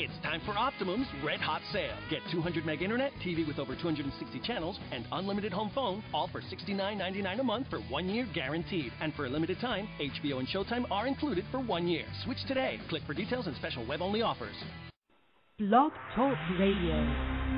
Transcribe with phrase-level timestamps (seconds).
[0.00, 1.96] It's time for Optimum's Red Hot Sale.
[2.08, 6.40] Get 200 meg internet, TV with over 260 channels, and unlimited home phone, all for
[6.40, 8.92] $69.99 a month for one year guaranteed.
[9.00, 12.04] And for a limited time, HBO and Showtime are included for one year.
[12.24, 12.78] Switch today.
[12.88, 14.54] Click for details and special web only offers.
[15.58, 17.56] Blog Talk Radio.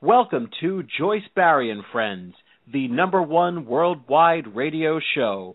[0.00, 2.34] Welcome to Joyce Barrie and Friends,
[2.72, 5.54] the number one worldwide radio show.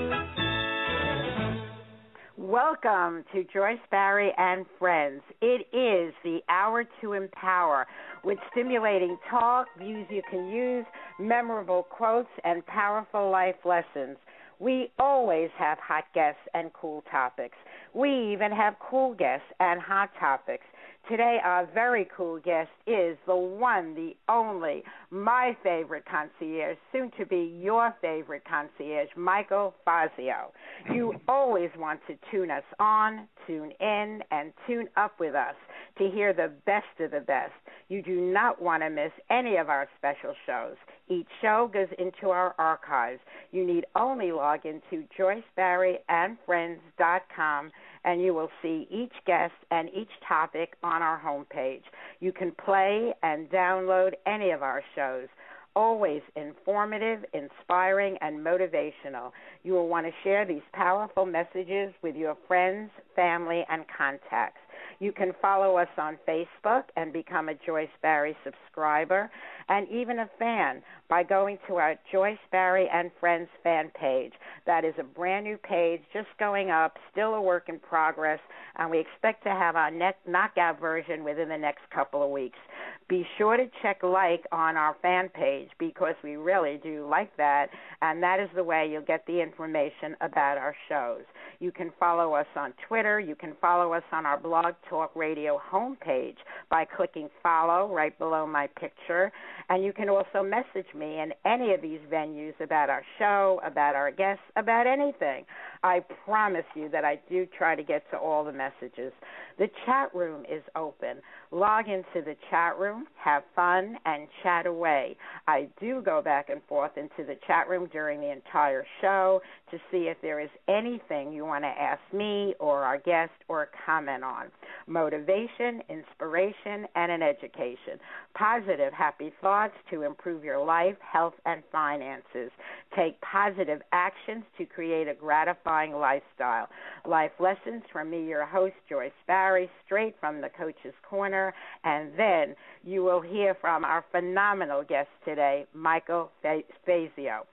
[2.51, 5.21] Welcome to Joyce Barrie and Friends.
[5.41, 7.87] It is the hour to empower
[8.25, 10.83] with stimulating talk, views you can use,
[11.17, 14.17] memorable quotes, and powerful life lessons.
[14.59, 17.55] We always have hot guests and cool topics.
[17.93, 20.65] We even have cool guests and hot topics.
[21.09, 27.25] Today, our very cool guest is the one, the only, my favorite concierge, soon to
[27.25, 30.53] be your favorite concierge, Michael Fazio.
[30.93, 35.55] You always want to tune us on, tune in, and tune up with us
[35.97, 37.51] to hear the best of the best.
[37.89, 40.77] You do not want to miss any of our special shows.
[41.09, 43.19] Each show goes into our archives.
[43.51, 47.71] You need only log into joycebarrieandfriends.com
[48.03, 51.83] and you will see each guest and each topic on our homepage.
[52.19, 55.27] You can play and download any of our shows.
[55.73, 59.31] Always informative, inspiring, and motivational.
[59.63, 64.59] You will want to share these powerful messages with your friends, family, and contacts.
[64.99, 69.31] You can follow us on Facebook and become a Joyce Barrie subscriber
[69.71, 74.33] and even a fan by going to our Joyce Barrie and Friends fan page.
[74.65, 78.39] That is a brand new page just going up, still a work in progress,
[78.77, 82.59] and we expect to have our next knockout version within the next couple of weeks.
[83.07, 87.67] Be sure to check like on our fan page because we really do like that,
[88.01, 91.23] and that is the way you'll get the information about our shows.
[91.59, 93.19] You can follow us on Twitter.
[93.19, 96.37] You can follow us on our Blog Talk Radio homepage
[96.69, 99.31] by clicking follow right below my picture.
[99.71, 103.95] And you can also message me in any of these venues about our show, about
[103.95, 105.45] our guests, about anything.
[105.83, 109.11] I promise you that I do try to get to all the messages.
[109.57, 111.17] The chat room is open.
[111.51, 115.17] Log into the chat room, have fun, and chat away.
[115.47, 119.41] I do go back and forth into the chat room during the entire show
[119.71, 123.69] to see if there is anything you want to ask me or our guest or
[123.85, 124.47] comment on.
[124.87, 127.99] Motivation, inspiration, and an education.
[128.35, 132.51] Positive, happy thoughts to improve your life, health, and finances.
[132.95, 136.67] Take positive actions to create a gratifying lifestyle.
[137.07, 141.53] Life lessons from me, your host, Joyce Barrie, straight from the Coach's Corner.
[141.83, 147.45] And then you will hear from our phenomenal guest today, Michael Fazio.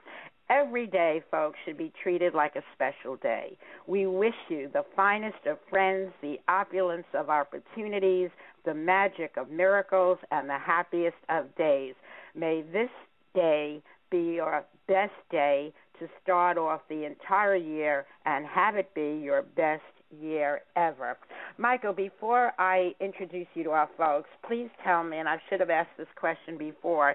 [0.50, 3.58] Every day, folks, should be treated like a special day.
[3.86, 8.30] We wish you the finest of friends, the opulence of opportunities,
[8.64, 11.94] the magic of miracles, and the happiest of days.
[12.34, 12.88] May this
[13.34, 19.20] day be your best day to start off the entire year and have it be
[19.22, 19.82] your best
[20.20, 21.16] year ever.
[21.56, 25.70] Michael, before I introduce you to our folks, please tell me, and I should have
[25.70, 27.10] asked this question before,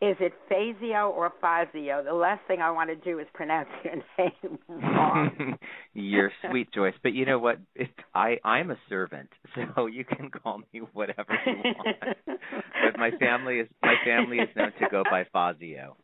[0.00, 2.02] is it Fazio or Fazio?
[2.02, 5.58] The last thing I want to do is pronounce your name wrong.
[5.94, 7.58] You're sweet, Joyce, but you know what?
[7.74, 9.28] It, I I'm a servant,
[9.76, 11.96] so you can call me whatever you want.
[12.26, 15.96] but my family is my family is known to go by Fazio.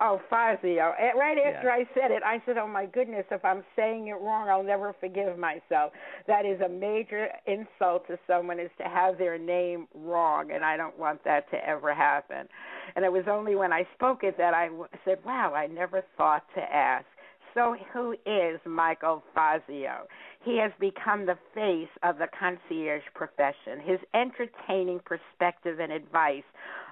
[0.00, 0.94] Oh, Fazio.
[1.16, 1.74] Right after Yeah.
[1.74, 4.92] I said it, I said, "Oh my goodness, if I'm saying it wrong, I'll never
[4.92, 5.92] forgive myself."
[6.26, 10.76] That is a major insult to someone is to have their name wrong, and I
[10.76, 12.48] don't want that to ever happen.
[12.94, 16.02] And it was only when I spoke it that I w- said, "Wow, I never
[16.16, 17.06] thought to ask."
[17.54, 20.06] So, who is Michael Fazio?
[20.44, 23.80] He has become the face of the concierge profession.
[23.84, 26.44] His entertaining perspective and advice,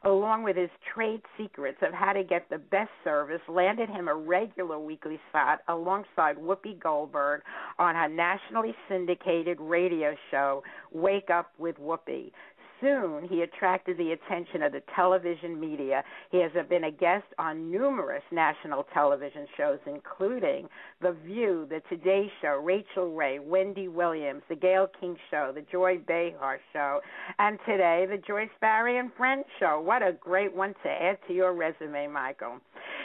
[0.05, 4.15] along with his trade secrets of how to get the best service, landed him a
[4.15, 7.43] regular weekly spot alongside Whoopi Goldberg
[7.79, 10.63] on her nationally syndicated radio show,
[10.93, 12.33] Wake Up with Whoopi.
[12.81, 16.03] Soon he attracted the attention of the television media.
[16.31, 20.69] He has been a guest on numerous national television shows, including
[21.01, 25.99] The View, The Today Show, Rachael Ray, Wendy Williams, The Gayle King Show, The Joy
[26.07, 27.01] Behar Show,
[27.39, 29.81] and today the Joyce Barrie and Friends Show.
[29.81, 32.59] What a great one to add to your resume, Michael.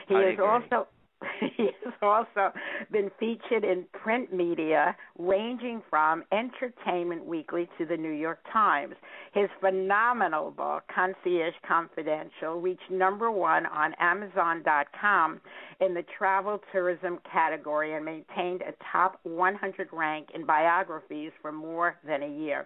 [0.07, 0.45] He I is agree.
[0.45, 0.87] also
[1.57, 2.51] he has also
[2.91, 8.95] been featured in print media ranging from Entertainment Weekly to the New York Times.
[9.33, 15.41] His phenomenal book, Concierge Confidential, reached number one on Amazon.com
[15.79, 21.97] in the travel tourism category and maintained a top 100 rank in biographies for more
[22.05, 22.65] than a year.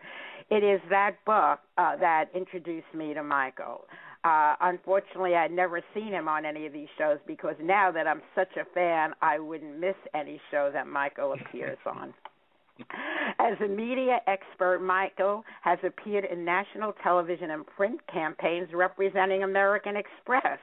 [0.49, 3.85] It is that book uh, that introduced me to Michael.
[4.25, 8.23] Uh, unfortunately, I'd never seen him on any of these shows because now that I'm
[8.33, 12.11] such a fan, I wouldn't miss any show that Michael appears on.
[13.39, 19.95] As a media expert, Michael has appeared in national television and print campaigns representing American
[19.95, 20.59] Express.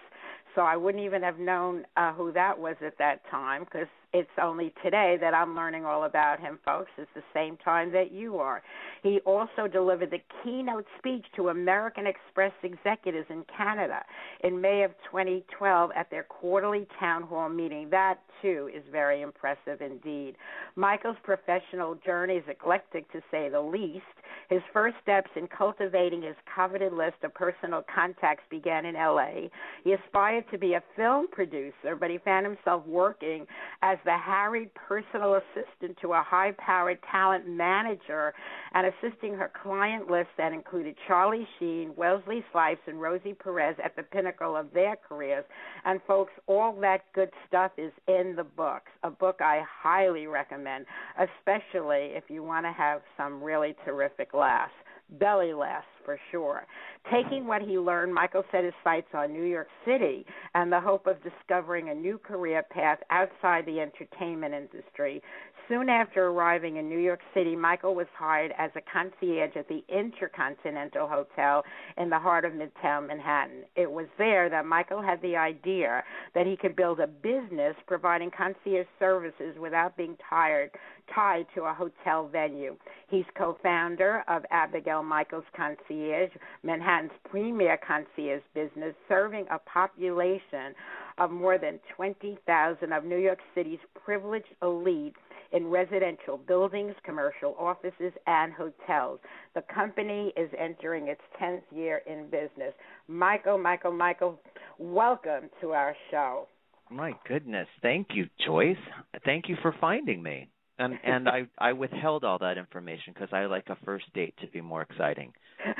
[0.54, 4.28] So I wouldn't even have known uh, who that was at that time because it's
[4.40, 6.90] only today that I'm learning all about him, folks.
[6.98, 8.62] It's the same time that you are.
[9.02, 14.02] He also delivered the keynote speech to American Express executives in Canada
[14.44, 17.88] in May of 2012 at their quarterly town hall meeting.
[17.90, 20.36] That, too, is very impressive indeed.
[20.76, 24.04] Michael's professional journey is eclectic, to say the least.
[24.48, 29.48] His first steps in cultivating his coveted list of personal contacts began in LA.
[29.84, 33.46] He aspired to be a film producer, but he found himself working
[33.82, 38.34] as the harried personal assistant to a high powered talent manager
[38.74, 43.96] and assisting her client list that included Charlie Sheen, Wesley Snipes, and Rosie Perez at
[43.96, 45.44] the pinnacle of their careers.
[45.84, 50.86] And folks, all that good stuff is in the books, a book I highly recommend,
[51.18, 54.72] especially if you want to have some really terrific laughs.
[55.20, 56.66] Belly laughs for sure.
[57.12, 60.24] Taking what he learned, Michael set his sights on New York City
[60.54, 65.22] and the hope of discovering a new career path outside the entertainment industry.
[65.68, 69.84] Soon after arriving in New York City, Michael was hired as a concierge at the
[69.88, 71.64] Intercontinental Hotel
[71.96, 73.64] in the heart of Midtown Manhattan.
[73.76, 76.02] It was there that Michael had the idea
[76.34, 80.70] that he could build a business providing concierge services without being tired
[81.14, 82.76] tied to a hotel venue.
[83.08, 86.30] He's co-founder of Abigail Michaels Concierge,
[86.62, 90.74] Manhattan's premier concierge business, serving a population
[91.18, 95.14] of more than 20,000 of New York City's privileged elite
[95.52, 99.20] in residential buildings, commercial offices, and hotels.
[99.54, 102.74] The company is entering its 10th year in business.
[103.08, 104.40] Michael, Michael, Michael,
[104.78, 106.48] welcome to our show.
[106.90, 108.76] My goodness, thank you, Joyce.
[109.24, 110.48] Thank you for finding me.
[110.78, 114.46] And and I I withheld all that information because I like a first date to
[114.48, 115.32] be more exciting.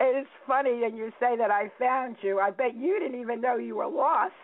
[0.00, 2.40] it's funny, and you say that I found you.
[2.40, 4.34] I bet you didn't even know you were lost.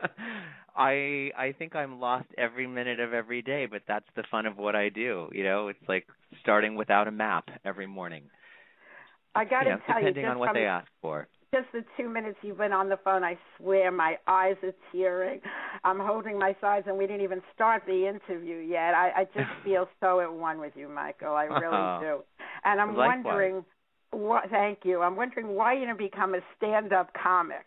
[0.76, 4.56] I I think I'm lost every minute of every day, but that's the fun of
[4.56, 5.28] what I do.
[5.32, 6.06] You know, it's like
[6.40, 8.30] starting without a map every morning.
[9.34, 11.28] I got to you know, tell you, depending just on what they ask for.
[11.54, 15.40] just the two minutes you've been on the phone, I swear my eyes are tearing.
[15.84, 18.94] I'm holding my sides, and we didn't even start the interview yet.
[18.94, 21.34] I, I just feel so at one with you, Michael.
[21.34, 22.00] I really Oh.
[22.00, 22.22] do.
[22.64, 23.24] And I'm Likewise.
[23.24, 23.64] wondering,
[24.12, 24.50] what?
[24.50, 25.02] Thank you.
[25.02, 27.66] I'm wondering why you didn't become a stand-up comic.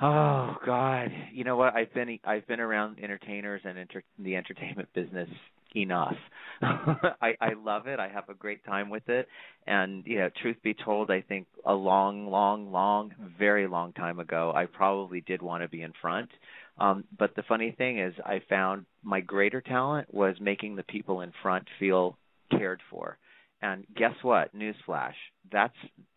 [0.00, 1.74] Oh God, you know what?
[1.74, 5.28] I've been I've been around entertainers and enter, the entertainment business
[5.74, 6.14] enough.
[6.62, 7.98] I I love it.
[7.98, 9.26] I have a great time with it.
[9.66, 14.20] And you know, truth be told, I think a long, long, long, very long time
[14.20, 16.30] ago, I probably did want to be in front.
[16.78, 21.22] Um, but the funny thing is, I found my greater talent was making the people
[21.22, 22.16] in front feel
[22.52, 23.18] cared for.
[23.60, 24.54] And guess what?
[24.54, 25.14] Newsflash.
[25.50, 25.74] That's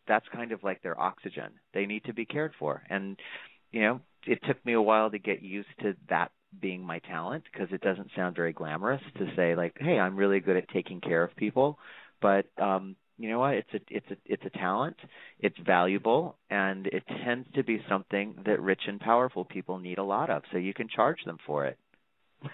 [0.07, 1.49] that's kind of like their oxygen.
[1.73, 2.83] They need to be cared for.
[2.89, 3.17] And
[3.71, 7.43] you know, it took me a while to get used to that being my talent
[7.51, 11.01] because it doesn't sound very glamorous to say like, "Hey, I'm really good at taking
[11.01, 11.79] care of people."
[12.21, 13.53] But um you know what?
[13.53, 14.97] It's a it's a it's a talent.
[15.39, 20.03] It's valuable, and it tends to be something that rich and powerful people need a
[20.03, 20.41] lot of.
[20.51, 21.77] So you can charge them for it.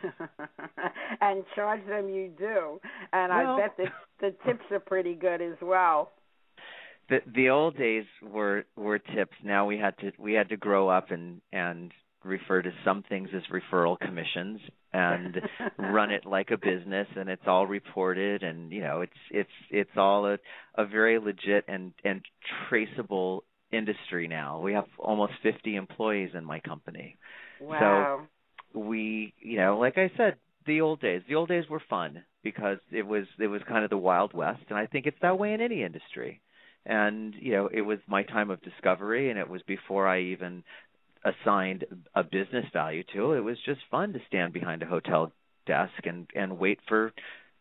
[1.22, 2.82] and charge them you do,
[3.14, 3.86] and well, I bet the
[4.20, 6.12] the tips are pretty good as well.
[7.10, 9.36] The the old days were were tips.
[9.44, 11.92] Now we had to we had to grow up and and
[12.24, 14.60] refer to some things as referral commissions
[14.92, 15.42] and
[15.78, 19.92] run it like a business and it's all reported and you know it's it's it's
[19.96, 20.38] all a
[20.76, 22.22] a very legit and and
[22.70, 24.60] traceable industry now.
[24.60, 27.18] We have almost 50 employees in my company.
[27.62, 28.28] Wow.
[28.74, 30.36] so we you know like i said
[30.66, 33.90] the old days the old days were fun because it was it was kind of
[33.90, 36.40] the wild west and i think it's that way in any industry
[36.88, 40.64] and you know it was my time of discovery and it was before i even
[41.28, 43.34] assigned a business value to.
[43.34, 45.32] It It was just fun to stand behind a hotel
[45.66, 47.12] desk and and wait for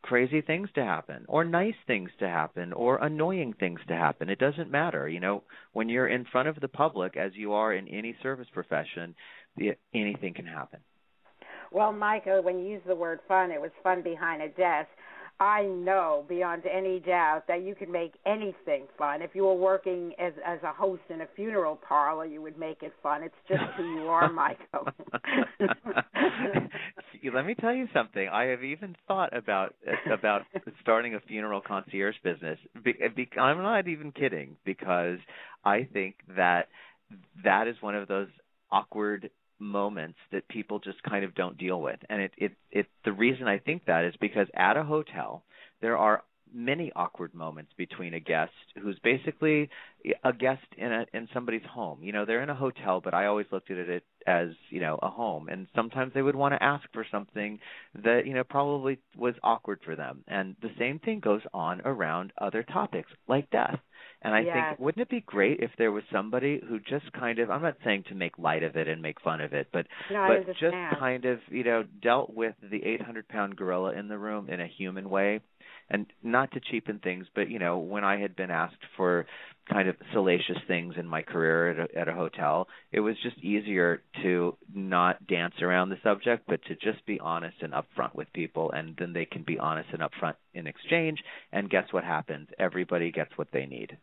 [0.02, 4.28] crazy things to happen or nice things to happen or annoying things to happen.
[4.28, 5.08] It doesn't matter.
[5.08, 5.42] You know,
[5.72, 9.16] when you're in front of the public as you are in any service profession,
[9.92, 10.80] anything can happen.
[11.72, 14.88] Well, Michael, when you use the word fun, it was fun behind a desk.
[15.38, 19.20] I know beyond any doubt that you can make anything fun.
[19.20, 22.82] If you were working as as a host in a funeral parlor, you would make
[22.82, 23.22] it fun.
[23.22, 24.88] It's just who you are, Michael.
[27.34, 28.28] Let me tell you something.
[28.28, 29.74] I have even thought about
[30.10, 30.42] about
[30.80, 32.58] starting a funeral concierge business.
[33.38, 35.18] I'm not even kidding because
[35.64, 36.68] I think that
[37.44, 38.28] that is one of those
[38.72, 41.98] awkward moments that people just kind of don't deal with.
[42.08, 45.44] And it it it the reason I think that is because at a hotel
[45.80, 46.22] there are
[46.52, 49.68] many awkward moments between a guest who's basically
[50.24, 52.02] a guest in a in somebody's home.
[52.02, 54.98] You know, they're in a hotel, but I always looked at it as, you know,
[55.02, 55.48] a home.
[55.48, 57.58] And sometimes they would want to ask for something
[58.02, 60.24] that, you know, probably was awkward for them.
[60.28, 63.78] And the same thing goes on around other topics like death.
[64.22, 64.54] And I yes.
[64.54, 67.76] think wouldn't it be great if there was somebody who just kind of I'm not
[67.84, 70.74] saying to make light of it and make fun of it, but no, but just
[70.98, 74.66] kind of, you know, dealt with the 800 pound gorilla in the room in a
[74.66, 75.40] human way
[75.88, 79.26] and not to cheapen things, but you know, when I had been asked for
[79.70, 83.38] kind of salacious things in my career at a, at a hotel, it was just
[83.38, 88.32] easier to not dance around the subject, but to just be honest and upfront with
[88.32, 91.20] people, and then they can be honest and upfront in exchange.
[91.52, 92.48] And guess what happens?
[92.58, 93.96] Everybody gets what they need.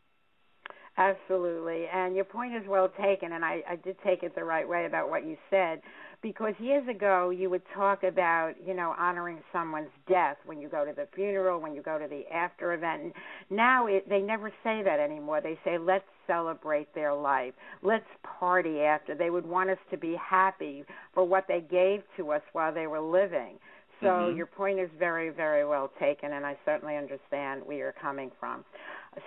[0.97, 4.67] Absolutely, and your point is well taken, and I, I did take it the right
[4.67, 5.81] way about what you said
[6.23, 10.85] because years ago you would talk about you know honoring someone's death when you go
[10.85, 13.13] to the funeral when you go to the after event.
[13.49, 15.41] Now it, they never say that anymore.
[15.41, 17.53] They say let's celebrate their life.
[17.83, 18.05] Let's
[18.39, 19.13] party after.
[19.13, 22.87] They would want us to be happy for what they gave to us while they
[22.87, 23.59] were living.
[24.01, 24.37] So mm-hmm.
[24.37, 28.65] your point is very very well taken and i certainly understand where you're coming from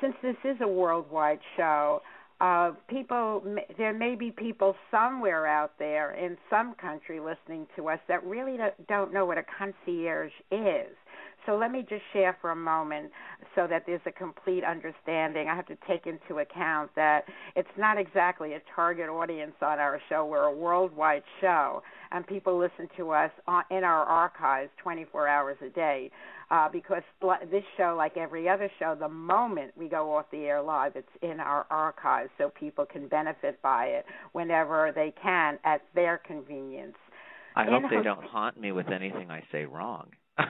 [0.01, 2.03] since this is a worldwide show
[2.41, 3.43] uh, people,
[3.79, 8.59] there may be people somewhere out there in some country listening to us that really
[8.89, 10.95] don't know what a concierge is.
[11.47, 13.11] So let me just share for a moment
[13.55, 15.49] so that there's a complete understanding.
[15.49, 17.25] I have to take into account that
[17.55, 20.27] it's not exactly a target audience on our show.
[20.27, 23.31] We're a worldwide show, and people listen to us
[23.71, 26.11] in our archives 24 hours a day
[26.51, 27.03] uh, because
[27.51, 31.09] this show, like every other show, the moment we go off the air live, it's
[31.23, 36.97] in our archives so people can benefit by it whenever they can at their convenience.
[37.57, 40.09] I in hope they ho- don't haunt me with anything I say wrong.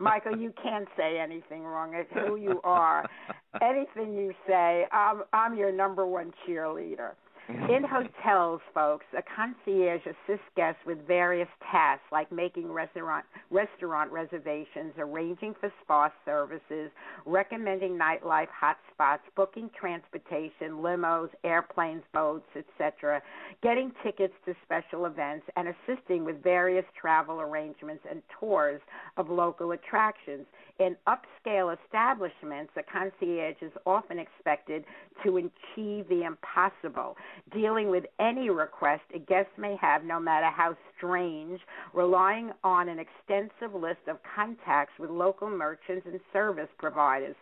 [0.00, 1.94] Michael, you can't say anything wrong.
[1.94, 3.08] It's who you are.
[3.62, 7.12] Anything you say, I'm, I'm your number one cheerleader.
[7.50, 7.72] Mm-hmm.
[7.72, 14.92] In hotels, folks, a concierge assists guests with various tasks like making restaurant restaurant reservations,
[14.98, 16.90] arranging for spa services,
[17.24, 23.22] recommending nightlife hotspots, booking transportation, limos, airplanes, boats, etc.,
[23.62, 28.82] getting tickets to special events, and assisting with various travel arrangements and tours
[29.16, 30.44] of local attractions.
[30.78, 34.84] In upscale establishments, a concierge is often expected
[35.24, 37.16] to achieve the impossible,
[37.52, 41.60] dealing with any request a guest may have, no matter how strange,
[41.92, 47.36] relying on an extensive list of contacts with local merchants and service providers.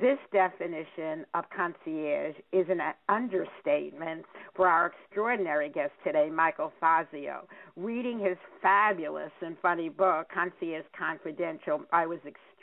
[0.00, 4.24] This definition of concierge is an understatement
[4.54, 7.46] for our extraordinary guest today, Michael Fazio.
[7.76, 12.53] Reading his fabulous and funny book, Concierge Confidential, I was extremely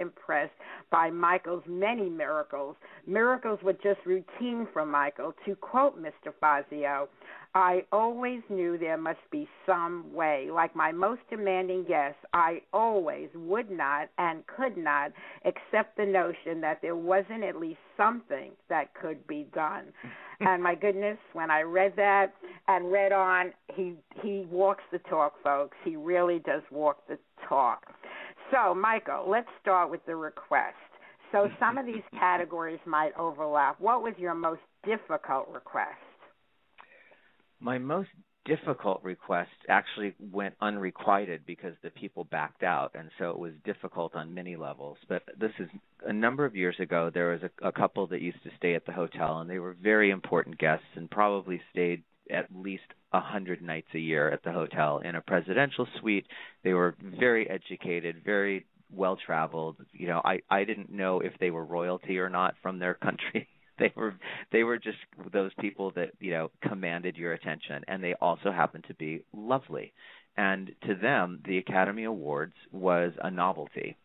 [0.00, 0.52] impressed
[0.90, 2.76] by Michael's many miracles.
[3.06, 5.34] Miracles were just routine for Michael.
[5.46, 6.32] To quote Mr.
[6.40, 7.08] Fazio,
[7.54, 10.48] I always knew there must be some way.
[10.50, 15.12] Like my most demanding guests, I always would not and could not
[15.44, 19.92] accept the notion that there wasn't at least something that could be done.
[20.40, 22.32] and my goodness, when I read that
[22.68, 25.76] and read on, he he walks the talk, folks.
[25.84, 27.82] He really does walk the talk.
[28.52, 30.76] So, Michael, let's start with the request.
[31.32, 33.80] So, some of these categories might overlap.
[33.80, 35.96] What was your most difficult request?
[37.60, 38.10] My most
[38.44, 44.16] difficult request actually went unrequited because the people backed out and so it was difficult
[44.16, 45.68] on many levels but this is
[46.06, 48.84] a number of years ago there was a, a couple that used to stay at
[48.84, 52.82] the hotel and they were very important guests and probably stayed at least
[53.12, 56.26] a hundred nights a year at the hotel in a presidential suite.
[56.64, 61.50] They were very educated very well traveled you know i i didn't know if they
[61.50, 63.48] were royalty or not from their country.
[63.78, 64.14] They were
[64.52, 64.98] they were just
[65.32, 69.92] those people that you know commanded your attention and they also happened to be lovely.
[70.36, 73.96] And to them the academy awards was a novelty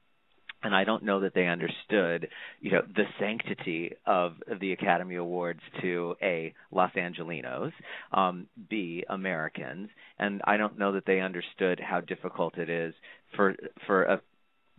[0.64, 2.30] and I don't know that they understood,
[2.62, 7.72] you know, the sanctity of the Academy Awards to a Los Angelinos,
[8.12, 12.94] um, b Americans, and I don't know that they understood how difficult it is
[13.36, 14.22] for for a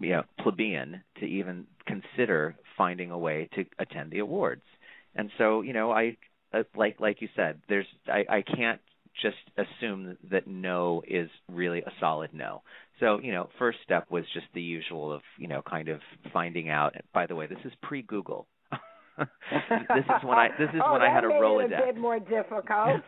[0.01, 4.63] you know plebeian to even consider finding a way to attend the awards.
[5.15, 6.17] And so, you know, I
[6.53, 8.81] uh, like like you said, there's I, I can't
[9.21, 12.63] just assume that no is really a solid no.
[13.01, 16.01] So, you know, first step was just the usual of, you know, kind of
[16.33, 16.95] finding out.
[17.15, 18.47] By the way, this is pre-Google.
[19.19, 21.67] this is when I this is oh, when I had a Rolodex.
[21.67, 23.03] It a bit more difficult.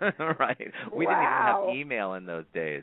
[0.38, 0.72] right.
[0.94, 1.64] We wow.
[1.64, 2.82] didn't even have email in those days.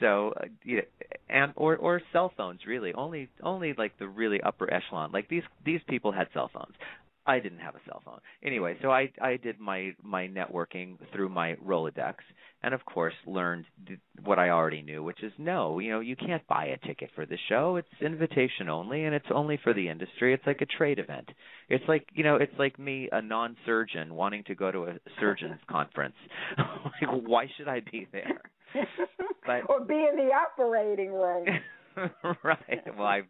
[0.00, 0.82] So, uh, you know,
[1.28, 2.92] and or or cell phones really.
[2.94, 5.12] Only only like the really upper echelon.
[5.12, 6.74] Like these these people had cell phones.
[7.26, 8.20] I didn't have a cell phone.
[8.42, 12.16] Anyway, so I I did my my networking through my Rolodex
[12.62, 13.66] and of course learned
[14.24, 17.26] what I already knew, which is no, you know, you can't buy a ticket for
[17.26, 17.76] the show.
[17.76, 20.34] It's invitation only and it's only for the industry.
[20.34, 21.30] It's like a trade event.
[21.68, 25.60] It's like, you know, it's like me a non-surgeon wanting to go to a surgeon's
[25.70, 26.16] conference.
[26.58, 28.40] like why should I be there?
[29.46, 31.44] But or be in the operating room.
[32.44, 32.82] right.
[32.96, 33.22] Well, I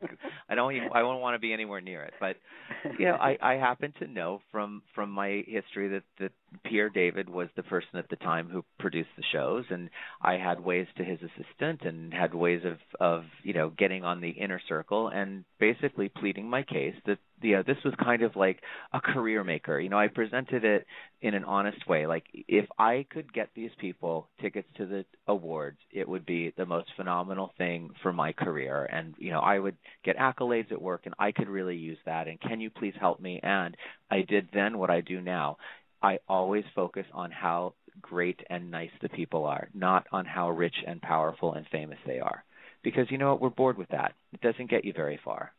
[0.48, 2.36] I don't even, I don't want to be anywhere near it, but
[2.98, 6.32] you know, I I happen to know from from my history that that
[6.64, 9.90] Pierre David was the person at the time who produced the shows, and
[10.22, 14.20] I had ways to his assistant and had ways of of you know getting on
[14.20, 18.36] the inner circle and basically pleading my case that you know this was kind of
[18.36, 18.60] like
[18.92, 19.78] a career maker.
[19.78, 20.86] You know, I presented it
[21.20, 22.06] in an honest way.
[22.06, 26.66] Like if I could get these people tickets to the awards, it would be the
[26.66, 31.02] most phenomenal thing for my career, and you know I would get accolades at work,
[31.04, 32.28] and I could really use that.
[32.28, 33.40] And can you please help me?
[33.42, 33.76] And
[34.10, 35.56] I did then what I do now
[36.04, 40.74] I always focus on how great and nice the people are, not on how rich
[40.86, 42.44] and powerful and famous they are.
[42.82, 44.12] Because you know what, we're bored with that.
[44.34, 45.52] It doesn't get you very far.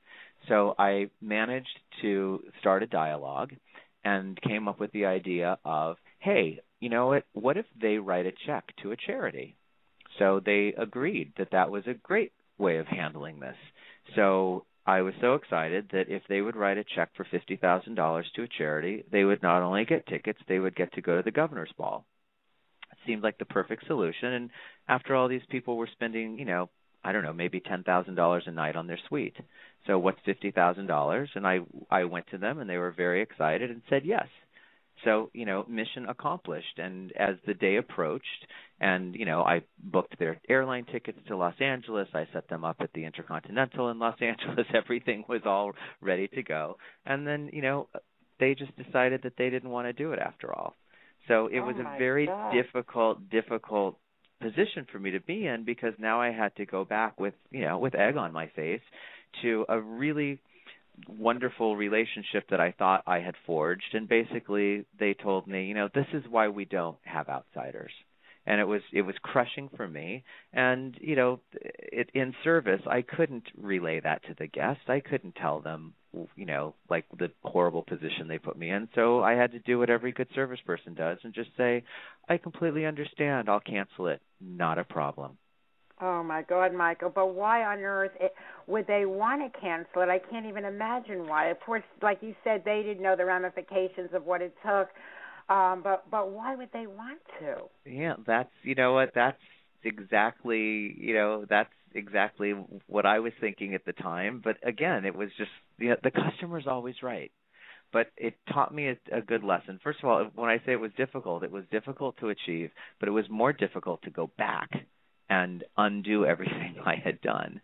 [0.48, 3.54] So I managed to start a dialogue
[4.04, 8.26] and came up with the idea of, hey, you know what, what if they write
[8.26, 9.56] a check to a charity?
[10.20, 13.56] So they agreed that that was a great way of handling this.
[14.16, 17.96] So I was so excited that if they would write a check for fifty thousand
[17.96, 21.18] dollars to a charity, they would not only get tickets, they would get to go
[21.18, 22.06] to the governor's ball.
[22.92, 24.34] It seemed like the perfect solution.
[24.34, 24.50] And
[24.88, 26.70] after all, these people were spending, you know,
[27.06, 29.36] I don't know, maybe ten thousand dollars a night on their suite.
[29.86, 31.30] So what's fifty thousand dollars?
[31.36, 34.28] And I I went to them and they were very excited and said yes.
[35.04, 36.80] So, you know, mission accomplished.
[36.80, 38.48] And as the day approached,
[38.80, 42.78] and, you know, I booked their airline tickets to Los Angeles, I set them up
[42.80, 46.78] at the Intercontinental in Los Angeles, everything was all ready to go.
[47.06, 47.88] And then, you know,
[48.40, 50.76] they just decided that they didn't want to do it after all.
[51.28, 52.54] So it oh was a very God.
[52.54, 53.98] difficult, difficult
[54.42, 57.62] position for me to be in because now I had to go back with, you
[57.62, 58.82] know, with egg on my face
[59.42, 60.40] to a really
[61.08, 65.90] wonderful relationship that I thought I had forged and basically they told me, you know,
[65.94, 67.92] this is why we don't have outsiders.
[68.46, 73.02] And it was it was crushing for me and you know it in service I
[73.02, 74.84] couldn't relay that to the guests.
[74.88, 75.94] I couldn't tell them
[76.36, 78.88] you know like the horrible position they put me in.
[78.96, 81.84] So I had to do what every good service person does and just say
[82.30, 83.50] I completely understand.
[83.50, 84.22] I'll cancel it.
[84.40, 85.38] Not a problem.
[86.02, 87.10] Oh my God, Michael!
[87.10, 88.34] But why on earth it,
[88.68, 90.10] would they want to cancel it?
[90.10, 91.48] I can't even imagine why.
[91.48, 94.90] Of course, like you said, they didn't know the ramifications of what it took.
[95.48, 97.56] Um, but but why would they want to?
[97.90, 99.38] Yeah, that's you know what that's
[99.84, 102.54] exactly you know that's exactly
[102.88, 104.42] what I was thinking at the time.
[104.44, 107.32] But again, it was just you know, the customer's always right
[107.94, 109.80] but it taught me a, a good lesson.
[109.82, 113.08] First of all, when I say it was difficult, it was difficult to achieve, but
[113.08, 114.70] it was more difficult to go back
[115.30, 117.62] and undo everything I had done.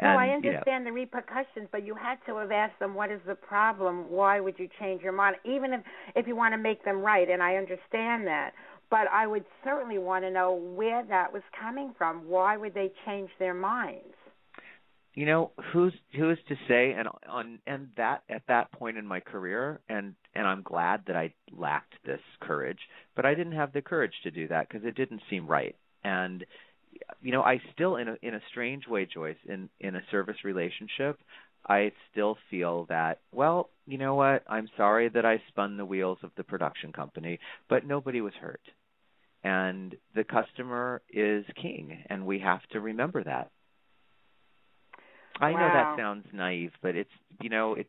[0.00, 2.94] No, And, I you know, understand the repercussions, but you had to have asked them
[2.94, 4.10] what is the problem.
[4.10, 5.36] Why would you change your mind?
[5.44, 5.80] Even if
[6.14, 8.52] if you want to make them right, and I understand that,
[8.90, 12.28] but I would certainly want to know where that was coming from.
[12.28, 14.14] Why would they change their minds?
[15.18, 19.18] you know who's who's to say and on and that at that point in my
[19.18, 22.78] career and and I'm glad that I lacked this courage
[23.16, 26.44] but I didn't have the courage to do that because it didn't seem right and
[27.22, 30.36] you know I still in a in a strange way Joyce in in a service
[30.44, 31.18] relationship
[31.66, 36.18] I still feel that well you know what I'm sorry that I spun the wheels
[36.22, 38.62] of the production company but nobody was hurt
[39.44, 43.50] and the customer is king and we have to remember that
[45.40, 47.86] I know that sounds naive, but it's you know it.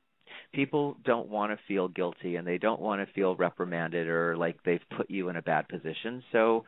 [0.53, 4.61] People don't want to feel guilty and they don't want to feel reprimanded or like
[4.63, 6.23] they've put you in a bad position.
[6.31, 6.65] So,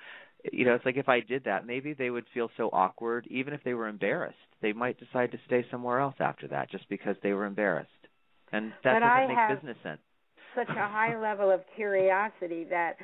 [0.52, 3.54] you know, it's like if I did that, maybe they would feel so awkward, even
[3.54, 4.38] if they were embarrassed.
[4.62, 7.90] They might decide to stay somewhere else after that just because they were embarrassed,
[8.52, 10.02] and that But doesn't I make business sense.
[10.56, 12.98] Such a high level of curiosity that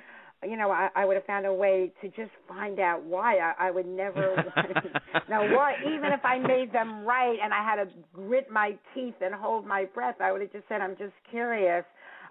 [0.44, 3.38] you know, I, I would have found a way to just find out why.
[3.38, 4.36] I, I would never
[5.30, 9.16] now why even if I made them right and I had to grit my teeth
[9.22, 11.84] and hold my breath, I would have just said, I'm just curious.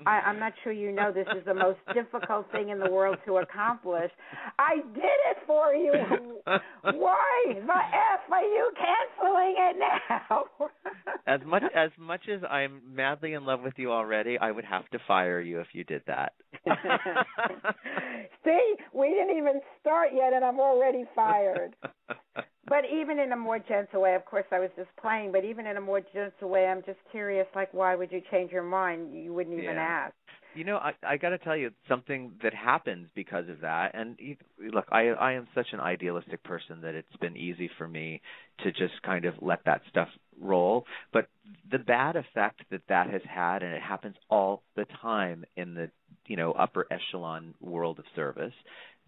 [0.05, 3.17] I, I'm not sure you know this is the most difficult thing in the world
[3.27, 4.11] to accomplish.
[4.59, 6.41] I did it for you.
[6.83, 9.77] Why the F are you canceling it
[10.09, 10.45] now?
[11.27, 14.89] As much as much as I'm madly in love with you already, I would have
[14.91, 16.35] to fire you if you did that.
[18.45, 21.75] See, we didn't even start yet, and I'm already fired.
[22.69, 25.33] But even in a more gentle way, of course, I was just playing.
[25.33, 27.47] But even in a more gentle way, I'm just curious.
[27.55, 29.15] Like, why would you change your mind?
[29.15, 29.83] You wouldn't even Yeah.
[29.83, 30.15] ask.
[30.55, 33.91] You know, I I got to tell you something that happens because of that.
[33.95, 34.39] And e-
[34.73, 38.23] look, I I am such an idealistic person that it's been easy for me
[38.65, 40.09] to just kind of let that stuff
[40.41, 40.87] roll.
[41.13, 41.29] But
[41.71, 45.91] the bad effect that that has had, and it happens all the time in the
[46.27, 48.55] you know upper echelon world of service,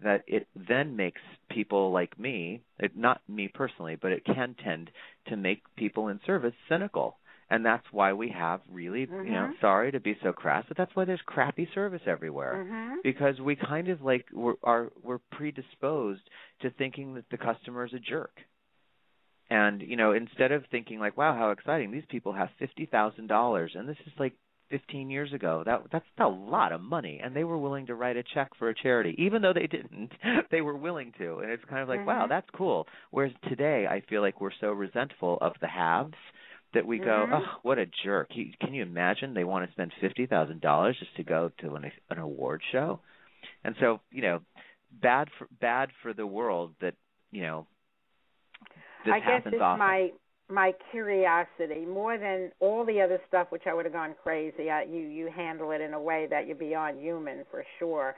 [0.01, 4.91] that it then makes people like me, it, not me personally, but it can tend
[5.27, 7.17] to make people in service cynical
[7.51, 9.59] and that's why we have really you know Mhm.
[9.59, 13.01] sorry to be so crass but that's why there's crappy service everywhere Mhm.
[13.03, 17.93] because we kind of like we're are we're predisposed to thinking that the customer is
[17.93, 18.43] a jerk
[19.49, 23.27] and you know instead of thinking like wow how exciting these people have fifty thousand
[23.27, 24.33] dollars and this is like
[24.69, 28.17] fifteen years ago that that's a lot of money and they were willing to write
[28.17, 30.11] a check for a charity even though they didn't
[30.51, 32.29] they were willing to and it's kind of like wow Mhm.
[32.29, 36.13] that's cool whereas today i feel like we're so resentful of the haves
[36.75, 37.41] that we go, Mhm.
[37.41, 38.27] oh, what a jerk!
[38.31, 39.33] He, can you imagine?
[39.33, 42.99] They want to spend fifty thousand dollars just to go to an an award show,
[43.63, 44.41] and so you know,
[44.91, 46.93] bad for bad for the world that
[47.31, 47.65] you know.
[49.03, 49.79] This I guess it's often.
[49.79, 50.11] my
[50.49, 54.69] my curiosity more than all the other stuff, which I would have gone crazy.
[54.69, 58.15] I, you you handle it in a way that you're beyond human for sure.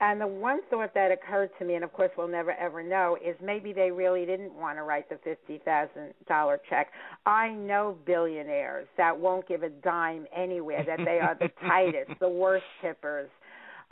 [0.00, 3.16] And the one thought that occurred to me, and of course we'll never ever know,
[3.24, 6.88] is maybe they really didn't want to write the fifty thousand dollar check.
[7.26, 12.28] I know billionaires that won't give a dime anywhere, that they are the tightest, the
[12.28, 13.30] worst tippers.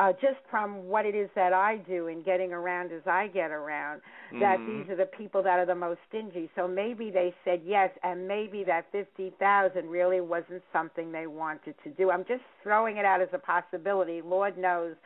[0.01, 3.51] Uh, just from what it is that I do and getting around as I get
[3.51, 4.01] around,
[4.41, 4.67] that Mhm.
[4.67, 6.49] these are the people that are the most stingy.
[6.57, 11.75] So maybe they said yes, and maybe that fifty thousand really wasn't something they wanted
[11.85, 12.11] to do.
[12.11, 14.23] I'm just throwing it out as a possibility.
[14.23, 14.97] Lord knows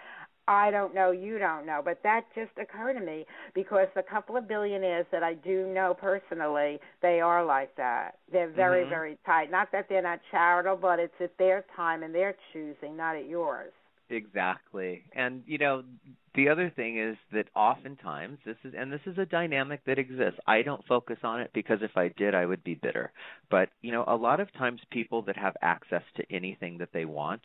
[0.46, 4.36] I don't know, you don't know, but that just occurred to me because a couple
[4.36, 8.18] of billionaires that I do know personally, they are like that.
[8.30, 8.90] They're very, Mhm.
[8.90, 9.50] very tight.
[9.50, 13.24] Not that they're not charitable, but it's at their time and their choosing, not at
[13.26, 13.72] yours.
[14.14, 15.02] Exactly.
[15.14, 15.82] And you know,
[16.34, 20.40] the other thing is that oftentimes this is and this is a dynamic that exists.
[20.46, 23.12] I don't focus on it because if I did I would be bitter.
[23.50, 27.04] But, you know, a lot of times people that have access to anything that they
[27.04, 27.42] want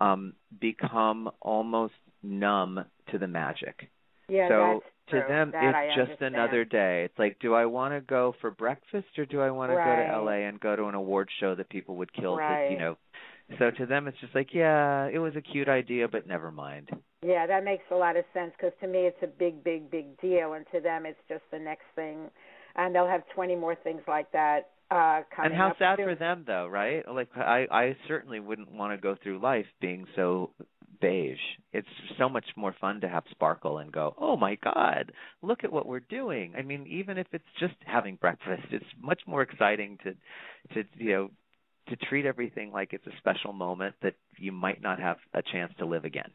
[0.00, 3.88] um become almost numb to the magic.
[4.28, 5.28] Yeah, so to true.
[5.28, 6.34] them That it's I just understand.
[6.34, 7.04] another day.
[7.04, 9.96] It's like do I want to go for breakfast or do I want to go
[9.96, 12.96] to LA and go to an award show that people would kill to, you know.
[13.58, 16.88] So to them it's just like, yeah, it was a cute idea but never mind.
[17.24, 20.20] Yeah, that makes a lot of sense because to me it's a big, big, big
[20.20, 22.30] deal, and to them it's just the next thing,
[22.74, 25.44] and they'll have twenty more things like that uh coming up.
[25.46, 26.06] and how sad soon.
[26.06, 30.04] for them though right like i i certainly wouldn't want to go through life being
[30.14, 30.50] so
[31.00, 31.38] beige
[31.72, 35.72] it's so much more fun to have sparkle and go oh my god look at
[35.72, 39.98] what we're doing i mean even if it's just having breakfast it's much more exciting
[40.02, 40.12] to
[40.74, 41.30] to you know
[41.88, 45.72] to treat everything like it's a special moment that you might not have a chance
[45.78, 46.30] to live again.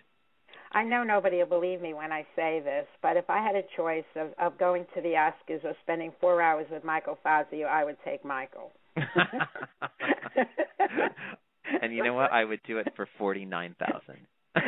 [0.71, 3.63] I know nobody will believe me when I say this, but if I had a
[3.75, 7.85] choice of, of going to the Oscars or spending four hours with Michael Fazio, I
[7.85, 8.73] would take Michael.
[11.81, 12.31] and you know what?
[12.31, 14.27] I would do it for forty nine thousand.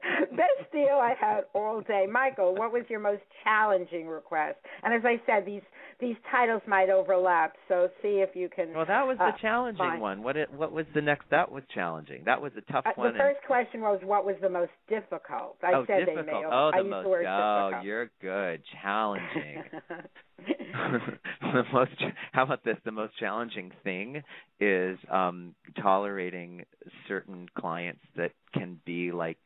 [0.30, 2.06] Best deal I had all day.
[2.10, 4.58] Michael, what was your most challenging request?
[4.82, 5.62] And as I said, these
[6.00, 8.72] these titles might overlap, so see if you can.
[8.72, 10.22] Well, that was the uh, challenging find- one.
[10.22, 11.24] What it, what was the next?
[11.30, 12.22] That was challenging.
[12.24, 13.12] That was a tough Uh, one.
[13.12, 15.56] the first question was what was the most difficult.
[15.62, 16.26] I oh, said difficult.
[16.26, 16.38] they may.
[16.38, 17.04] over- oh, I the used most.
[17.04, 17.84] the oh, difficult.
[17.84, 18.62] you're good.
[18.82, 19.64] Challenging.
[21.42, 21.90] the most
[22.32, 22.76] how about this?
[22.84, 24.22] The most challenging thing
[24.60, 26.64] is um tolerating
[27.08, 29.38] certain clients that can be like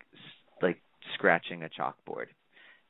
[0.63, 0.79] like
[1.15, 2.27] scratching a chalkboard.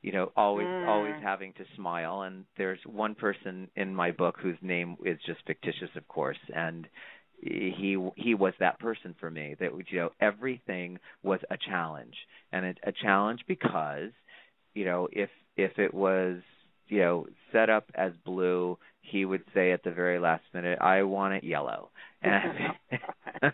[0.01, 0.83] You know always Mm.
[0.87, 5.39] always having to smile and there's one person in my book whose name is just
[5.45, 6.87] fictitious of course and
[7.41, 12.15] he he was that person for me that would you know everything was a challenge.
[12.51, 14.11] And it, a challenge because
[14.73, 16.37] you know if if it was
[16.93, 21.01] you know set up as blue he would say at the very last minute i
[21.03, 21.89] want it yellow.
[22.25, 22.53] And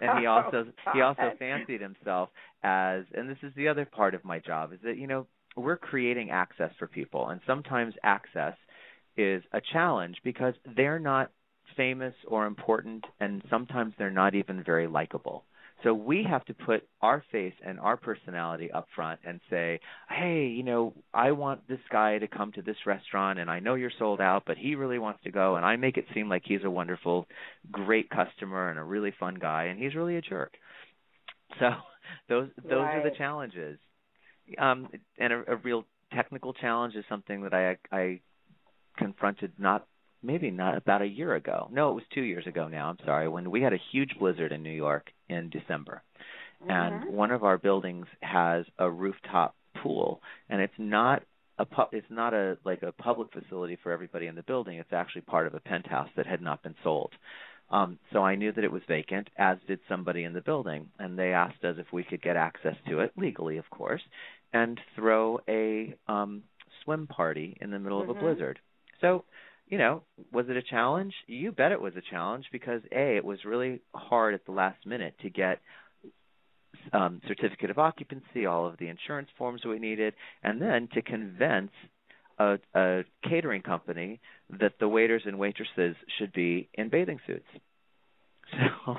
[0.00, 0.64] and he oh, also
[0.94, 2.30] he also fancied himself
[2.62, 5.26] as and this is the other part of my job is that you know
[5.58, 8.54] we're creating access for people and sometimes access
[9.18, 11.32] is a challenge because they're not
[11.76, 15.44] famous or important and sometimes they're not even very likable
[15.84, 20.46] so we have to put our face and our personality up front and say, "Hey,
[20.46, 23.92] you know, I want this guy to come to this restaurant and I know you're
[23.98, 26.64] sold out, but he really wants to go and I make it seem like he's
[26.64, 27.28] a wonderful,
[27.70, 30.56] great customer and a really fun guy and he's really a jerk."
[31.60, 31.70] So,
[32.28, 33.78] those those are the challenges.
[34.58, 34.88] Um
[35.18, 38.20] and a, a real technical challenge is something that I I
[38.96, 39.86] confronted not
[40.24, 41.68] maybe not about a year ago.
[41.70, 42.88] No, it was 2 years ago now.
[42.90, 46.02] I'm sorry, when we had a huge blizzard in New York in December.
[46.68, 47.10] And Mhm.
[47.10, 51.22] one of our buildings has a rooftop pool and it's not
[51.58, 54.78] a pu- it's not a like a public facility for everybody in the building.
[54.78, 57.12] It's actually part of a penthouse that had not been sold.
[57.70, 61.18] Um, so I knew that it was vacant, as did somebody in the building, and
[61.18, 64.00] they asked us if we could get access to it legally, of course,
[64.52, 66.42] and throw a um,
[66.82, 68.20] swim party in the middle of a Mhm.
[68.20, 68.58] blizzard.
[69.00, 69.24] So,
[69.68, 70.02] you know,
[70.32, 71.14] was it a challenge?
[71.26, 74.86] You bet it was a challenge because a it was really hard at the last
[74.86, 75.60] minute to get
[76.92, 81.70] um, certificate of occupancy, all of the insurance forms we needed, and then to convince
[82.38, 84.20] a, a catering company
[84.60, 87.46] that the waiters and waitresses should be in bathing suits.
[88.86, 88.96] So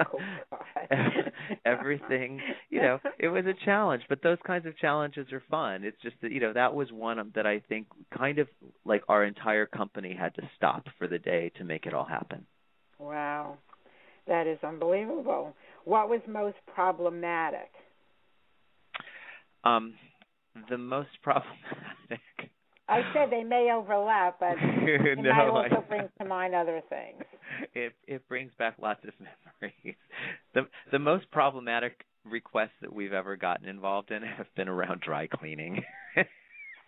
[0.12, 5.84] Oh, everything, you know, it was a challenge, but those kinds of challenges are fun.
[5.84, 8.48] It's just that, you know, that was one that I think kind of
[8.84, 12.46] like our entire company had to stop for the day to make it all happen.
[12.98, 13.58] Wow,
[14.28, 15.54] that is unbelievable.
[15.84, 17.70] What was most problematic?
[19.64, 19.94] Um
[20.70, 22.20] the most problematic
[22.88, 24.58] I said they may overlap, but
[25.16, 27.24] it no, might also I- bring to mind other things.
[27.74, 29.12] it it brings back lots of
[29.60, 29.96] memories.
[30.54, 35.26] The the most problematic requests that we've ever gotten involved in have been around dry
[35.26, 35.82] cleaning.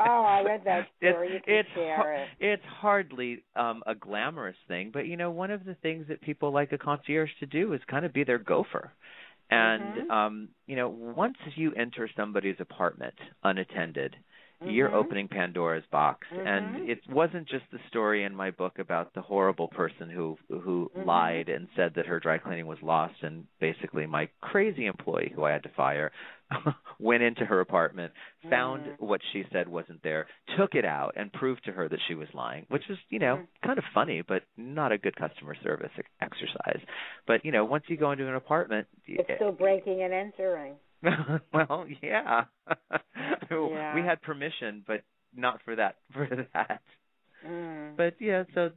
[0.01, 1.33] Oh, I read that story.
[1.35, 2.31] You It's can it's share it.
[2.41, 6.53] it's hardly um a glamorous thing, but you know one of the things that people
[6.53, 8.93] like a concierge to do is kind of be their gopher.
[9.51, 10.11] And Mhm.
[10.11, 14.17] um you know once you enter somebody's apartment unattended,
[14.65, 14.95] you're Mhm.
[14.95, 16.47] opening Pandora's box, Mhm.
[16.47, 20.91] and it wasn't just the story in my book about the horrible person who who
[20.95, 21.07] Mhm.
[21.07, 25.45] lied and said that her dry cleaning was lost, and basically my crazy employee who
[25.45, 26.11] I had to fire
[26.99, 28.13] went into her apartment,
[28.49, 29.01] found Mhm.
[29.01, 32.33] what she said wasn't there, took it out, and proved to her that she was
[32.35, 33.49] lying, which was you know Mhm.
[33.63, 36.81] kind of funny, but not a good customer service exercise.
[37.27, 40.79] But you know once you go into an apartment, It's still breaking and entering.
[41.53, 42.45] well, yeah.
[43.51, 43.95] Yeah.
[43.95, 45.03] We had permission, but
[45.35, 46.83] not for that for that.
[47.47, 47.97] Mm.
[47.97, 48.71] But yeah, so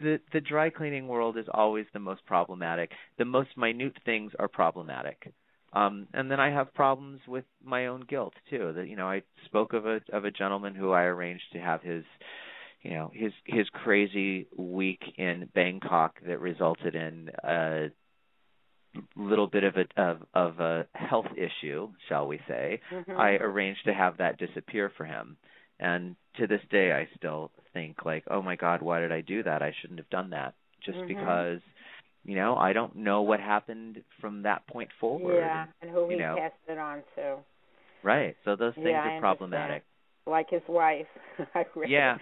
[0.00, 2.90] the the dry cleaning world is always the most problematic.
[3.18, 5.32] The most minute things are problematic.
[5.72, 8.72] Um and then I have problems with my own guilt too.
[8.74, 11.82] That you know, I spoke of a of a gentleman who I arranged to have
[11.82, 12.04] his
[12.82, 17.86] you know, his his crazy week in Bangkok that resulted in a
[19.16, 22.80] little bit of a of, of a health issue, shall we say.
[22.92, 23.18] Mhm.
[23.18, 25.36] I arranged to have that disappear for him.
[25.78, 29.42] And to this day I still think like, "Oh my god, why did I do
[29.42, 29.62] that?
[29.62, 31.08] I shouldn't have done that." Just Mhm.
[31.08, 31.60] because
[32.24, 35.36] you know, I don't know what happened from that point forward.
[35.38, 36.36] Yeah, and who he know.
[36.36, 37.38] passed it on to,
[38.02, 38.36] Right.
[38.44, 39.84] So those things Yeah, are problematic.
[40.26, 41.06] like his wife.
[41.54, 41.64] I.
[41.86, 42.18] Yeah.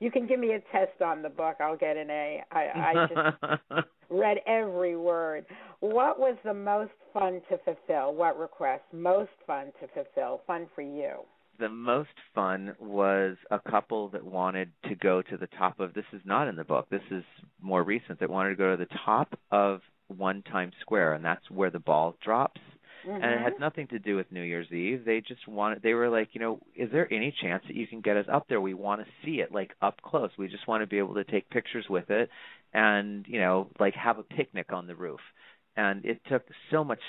[0.00, 1.56] You can give me a test on the book.
[1.60, 2.42] I'll get an A.
[2.52, 5.44] I, I just read every word.
[5.80, 8.14] What was the most fun to fulfill?
[8.14, 8.84] What request?
[8.92, 10.42] Most fun to fulfill?
[10.46, 11.12] Fun for you?
[11.58, 16.04] The most fun was a couple that wanted to go to the top of this
[16.12, 16.86] is not in the book.
[16.88, 17.24] This is
[17.60, 21.50] more recent that wanted to go to the top of one Times Square and that's
[21.50, 22.60] where the ball drops.
[23.08, 23.22] Mm-hmm.
[23.22, 25.04] And it had nothing to do with New Year's Eve.
[25.06, 28.02] They just wanted they were like, you know, is there any chance that you can
[28.02, 28.60] get us up there?
[28.60, 30.30] We want to see it like up close.
[30.36, 32.28] We just want to be able to take pictures with it
[32.74, 35.20] and, you know, like have a picnic on the roof.
[35.76, 37.00] And it took so much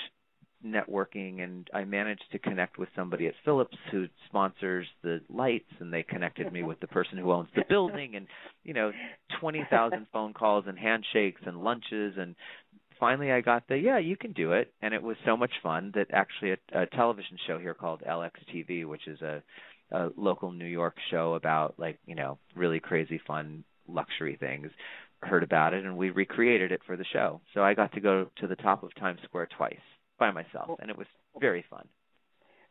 [0.65, 5.91] networking and I managed to connect with somebody at Philips who sponsors the lights and
[5.91, 8.27] they connected me with the person who owns the building and
[8.63, 8.91] you know
[9.39, 12.35] 20,000 phone calls and handshakes and lunches and
[12.99, 15.91] finally I got the yeah, you can do it, and it was so much fun
[15.95, 19.41] that actually a, a television show here called LXTV, which is a,
[19.91, 24.69] a local New York show about like you know really crazy fun luxury things,
[25.21, 27.41] heard about it, and we recreated it for the show.
[27.53, 29.75] So I got to go to the top of Times Square twice
[30.17, 31.07] by myself, and it was
[31.39, 31.87] very fun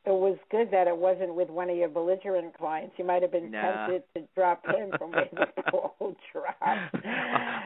[0.07, 2.95] it was good that it wasn't with one of your belligerent clients.
[2.97, 3.87] You might have been nah.
[3.87, 7.07] tempted to drop him from where the ball dropped.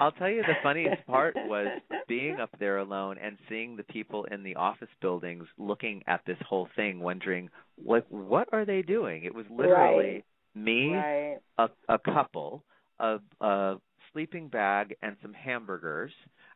[0.01, 1.69] I'll tell you the funniest part was
[2.09, 6.39] being up there alone and seeing the people in the office buildings looking at this
[6.49, 7.49] whole thing, wondering
[7.85, 9.25] like what are they doing?
[9.25, 10.25] It was literally right.
[10.55, 11.39] me, right.
[11.59, 12.65] a, a couple,
[12.99, 13.75] a, a uh,
[14.13, 16.13] sleeping bag, and some hamburgers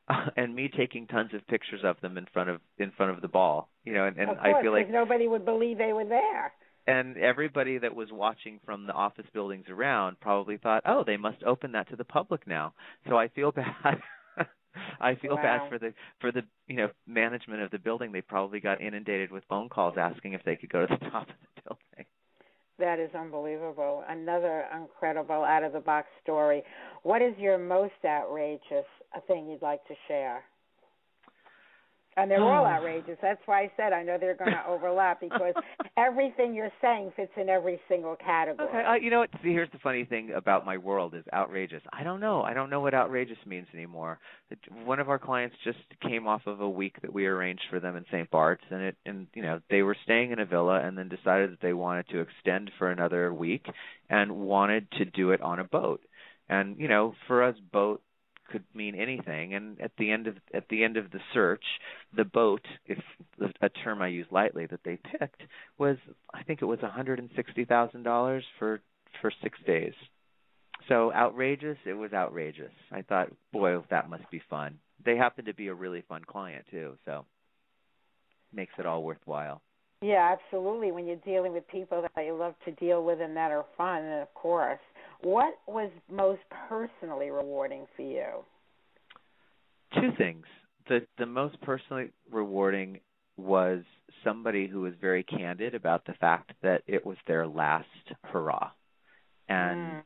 [0.09, 3.21] uh, and me taking tons of pictures of them in front of in front of
[3.23, 6.05] the ball you know and, and course, i feel like nobody would believe they were
[6.05, 6.53] there
[6.89, 11.43] and everybody that was watching from the office buildings around probably thought oh they must
[11.45, 12.73] open that to the public now
[13.09, 13.53] so i feel
[13.85, 14.01] bad
[15.01, 15.43] I feel wow.
[15.43, 18.13] bad for the for the you know management of the building.
[18.13, 21.29] They probably got inundated with phone calls asking if they could go to the top
[21.29, 22.07] of the building.
[22.79, 24.05] That is unbelievable.
[24.09, 26.63] Another incredible out of the box story.
[27.03, 28.85] What is your most outrageous
[29.15, 30.45] uh, thing you'd like to share?
[32.17, 33.19] And they're all outrageous.
[33.21, 35.53] That's why I said I know they're going to overlap because
[35.99, 38.69] everything you're saying fits in every single category.
[38.69, 39.31] Okay, uh, you know what?
[39.43, 41.83] See, here's the funny thing about my world is outrageous.
[41.93, 42.43] I don't know.
[42.43, 44.19] I don't know what outrageous means anymore.
[44.85, 47.97] One of our clients just came off of a week that we arranged for them
[47.97, 48.31] in St.
[48.31, 51.53] Bart's, and it, and you know, they were staying in a villa, and then decided
[51.53, 53.67] that they wanted to extend for another week,
[54.09, 56.01] and wanted to do it on a boat.
[56.49, 58.01] And you know, for us, boat
[58.51, 59.55] could mean anything.
[59.55, 61.65] And at the end of at the end of the search
[62.17, 62.99] the boat if
[63.61, 65.43] a term i use lightly that they picked
[65.79, 65.97] was
[66.33, 68.81] i think it was a hundred and sixty thousand dollars for
[69.21, 69.95] for six days.
[70.89, 72.73] So outrageous it was outrageous.
[72.93, 74.79] I thought boy that must be fun.
[75.05, 77.25] They happen to be a really fun client too so
[78.53, 79.63] makes it all worthwhile.
[80.03, 80.93] Yeah absolutely.
[80.93, 84.03] When you're dealing with people that you love to deal with and that are fun
[84.03, 84.81] and of course
[85.27, 88.45] what was most personally rewarding for you?
[89.95, 90.45] Two things.
[90.89, 93.01] The the most personally rewarding
[93.37, 93.83] was
[94.23, 97.89] somebody who was very candid about the fact that it was their last
[98.23, 98.71] hurrah.
[99.49, 100.03] And mm.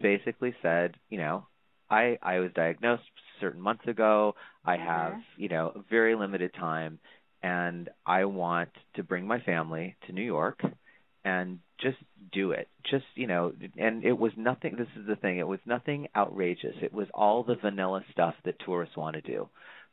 [0.00, 1.46] basically said, you know,
[1.88, 3.02] I I was diagnosed
[3.40, 4.34] certain months ago.
[4.64, 4.86] I mm-hmm.
[4.86, 6.98] have, you know, very limited time
[7.44, 10.60] and I want to bring my family to New York
[11.24, 11.98] and just
[12.32, 15.60] do it just you know and it was nothing this is the thing it was
[15.66, 19.48] nothing outrageous it was all the vanilla stuff that tourists want to do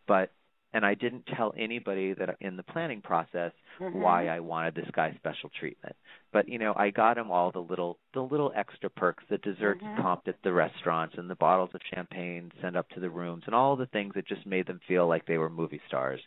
[0.07, 0.31] but
[0.73, 3.99] and I didn't tell anybody that in the planning process mm-hmm.
[3.99, 5.95] why I wanted this guy special treatment.
[6.31, 9.83] But you know, I got him all the little the little extra perks, the desserts
[9.83, 10.01] mm-hmm.
[10.01, 13.55] comped at the restaurants and the bottles of champagne sent up to the rooms and
[13.55, 16.21] all the things that just made them feel like they were movie stars.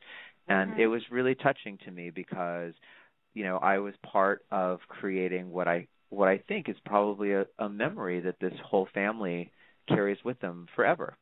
[0.46, 0.81] And mm-hmm.
[0.81, 2.74] it was really touching to me because
[3.35, 7.47] you know, I was part of creating what I what I think is probably a,
[7.59, 9.51] a memory that this whole family
[9.88, 11.16] carries with them forever.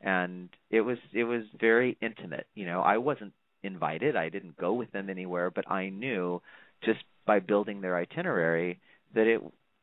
[0.00, 2.46] And it was it was very intimate.
[2.54, 4.16] You know, I wasn't invited.
[4.16, 6.42] I didn't go with them anywhere, but I knew
[6.82, 8.80] just by building their itinerary
[9.14, 9.40] that it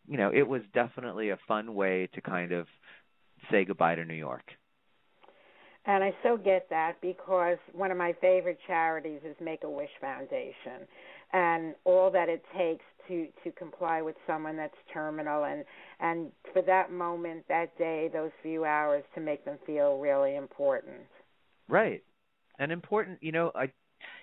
[0.08, 2.66] you know, it was definitely a fun way to kind of
[3.52, 4.52] say goodbye to New York.
[5.86, 9.90] And I so get that because one of my favorite charities is Make a Wish
[10.00, 10.88] Foundation
[11.34, 15.46] and all that it takes to to comply with someone that's terminal.
[15.46, 15.64] And
[16.00, 20.98] and for that moment that day those few hours to make them feel really important.
[21.68, 22.04] Right.
[22.60, 23.72] And important you know i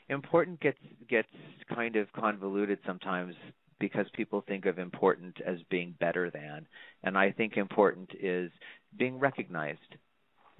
[0.08, 1.28] important gets gets
[1.74, 3.34] kind of convoluted sometimes
[3.80, 6.66] because people think of important as being better than.
[7.02, 8.50] And i think important is
[8.96, 9.96] being recognized.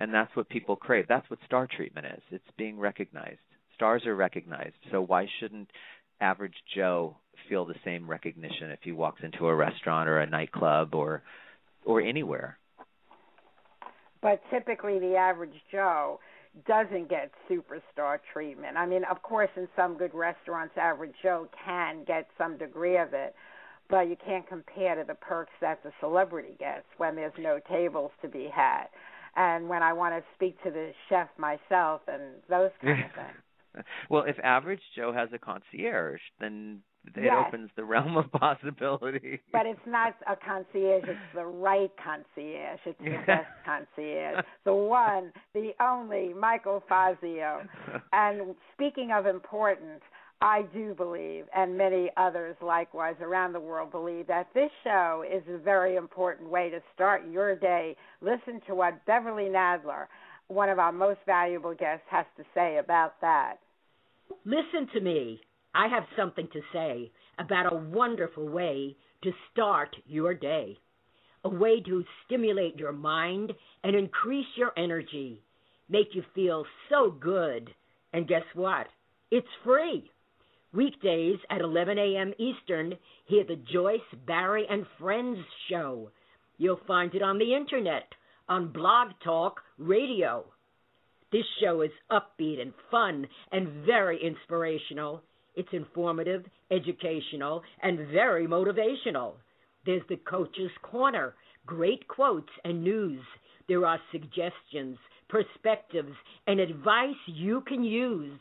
[0.01, 1.07] And that's what people crave.
[1.09, 2.23] That's what star treatment is.
[2.31, 3.41] It's being recognized.
[3.75, 4.77] Stars are recognized.
[4.91, 5.71] So why shouldn't
[6.21, 7.17] average Joe
[7.49, 11.23] feel the same recognition if he walks into a restaurant or a nightclub or
[11.85, 12.59] or anywhere.
[14.21, 16.21] But typically the average Joe
[16.67, 18.77] doesn't get superstar treatment.
[18.77, 23.13] I mean, of course, in some good restaurants, average Joe can get some degree of
[23.13, 23.35] it,
[23.89, 28.11] but you can't compare to the perks that the celebrity gets when there's no tables
[28.23, 28.87] to be had.
[29.37, 33.43] And when I want to speak to the chef myself and those kind of things.
[34.11, 37.35] well, if average Joe has a concierge, then it yes.
[37.47, 39.41] opens the realm of possibility.
[39.53, 42.81] But it's not a concierge; it's the right concierge.
[42.85, 47.63] It's the best concierge, the one, the only, Michael Fazio.
[48.13, 50.03] And speaking of important,
[50.41, 55.43] I do believe, and many others likewise around the world believe, that this show is
[55.49, 57.97] a very important way to start your day.
[58.21, 60.07] Listen to what Beverly Nadler,
[60.49, 63.57] one of our most valuable guests, has to say about that.
[64.45, 65.41] Listen to me.
[65.75, 70.79] I have something to say about a wonderful way to start your day.
[71.45, 73.53] A way to stimulate your mind
[73.85, 75.41] and increase your energy,
[75.89, 77.71] make you feel so good.
[78.13, 78.87] And guess what?
[79.31, 80.11] It's free.
[80.73, 82.33] Weekdays at 11 a.m.
[82.39, 82.95] Eastern,
[83.27, 85.39] hear the Joyce, Barrie, and Friends
[85.71, 86.11] show.
[86.59, 88.05] You'll find it on the internet,
[88.49, 90.45] on Blog Talk Radio.
[91.31, 95.23] This show is upbeat and fun and very inspirational.
[95.55, 99.33] It's informative, educational, and very motivational.
[99.85, 101.35] There's the Coach's Corner,
[101.67, 103.21] great quotes and news.
[103.69, 104.97] There are suggestions,
[105.29, 106.15] perspectives,
[106.47, 108.41] and advice you can use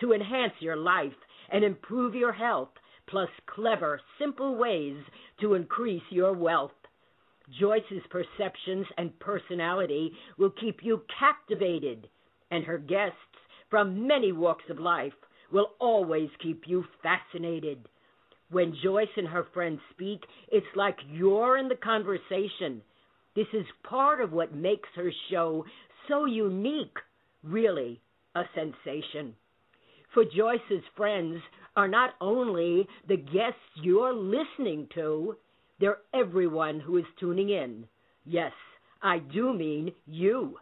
[0.00, 1.12] to enhance your life
[1.50, 2.70] and improve your health,
[3.08, 4.98] plus clever, simple ways
[5.40, 6.70] to increase your wealth.
[7.58, 12.08] Joyce's perceptions and personality will keep you captivated,
[12.50, 13.16] and her guests
[13.70, 15.12] from many walks of life
[15.52, 17.88] will always keep you fascinated.
[18.50, 20.20] When Joyce and her friends speak,
[20.50, 22.82] it's like you're in the conversation.
[23.34, 25.64] This is part of what makes her show
[26.08, 26.96] so unique,
[27.42, 28.00] really
[28.34, 29.34] a sensation.
[30.14, 31.40] For Joyce's friends
[31.76, 35.36] are not only the guests you're listening to,
[35.80, 37.86] they're everyone who is tuning in.
[38.24, 38.52] Yes,
[39.02, 40.58] I do mean you.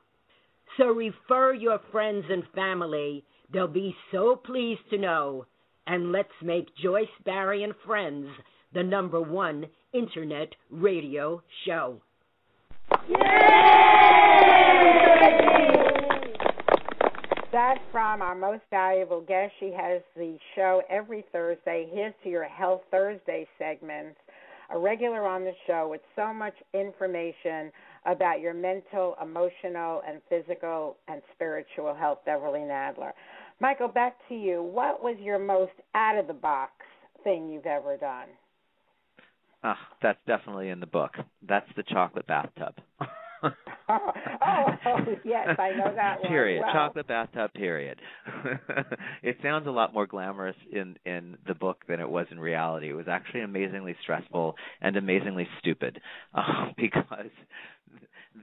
[0.76, 5.46] So refer your friends and family They'll be so pleased to know.
[5.86, 8.28] And let's make Joyce Barrie and Friends
[8.74, 12.00] the number one internet radio show.
[13.08, 13.16] Yay!
[17.52, 19.52] That's from our most valuable guest.
[19.60, 21.88] She has the show every Thursday.
[21.90, 24.18] Here's to your Health Thursday segments.
[24.70, 27.70] A regular on the show with so much information
[28.04, 33.12] about your mental, emotional, and physical and spiritual health, Beverly Nadler.
[33.60, 34.62] Michael, back to you.
[34.62, 36.72] What was your most out of the box
[37.24, 38.28] thing you've ever done?
[39.62, 41.12] Ah, that's definitely in the book.
[41.48, 42.74] That's the chocolate bathtub.
[43.88, 43.98] oh,
[44.86, 46.28] oh, yes, I know that one.
[46.28, 46.64] Period.
[46.72, 47.52] Chocolate bathtub.
[47.54, 48.00] Period.
[49.22, 52.90] it sounds a lot more glamorous in in the book than it was in reality.
[52.90, 56.00] It was actually amazingly stressful and amazingly stupid
[56.34, 57.30] uh, because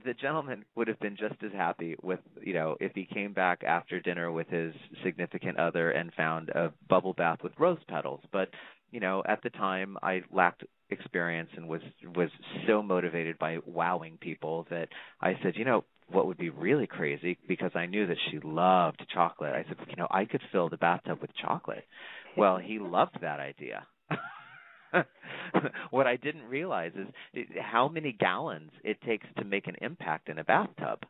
[0.04, 3.62] the gentleman would have been just as happy with you know if he came back
[3.62, 4.74] after dinner with his
[5.04, 8.48] significant other and found a bubble bath with rose petals but
[8.90, 11.80] you know at the time i lacked experience and was
[12.14, 12.30] was
[12.66, 14.88] so motivated by wowing people that
[15.20, 19.02] i said you know what would be really crazy because i knew that she loved
[19.12, 21.84] chocolate i said you know i could fill the bathtub with chocolate
[22.36, 23.86] well he loved that idea
[25.90, 26.92] what I didn't realize
[27.34, 31.00] is how many gallons it takes to make an impact in a bathtub.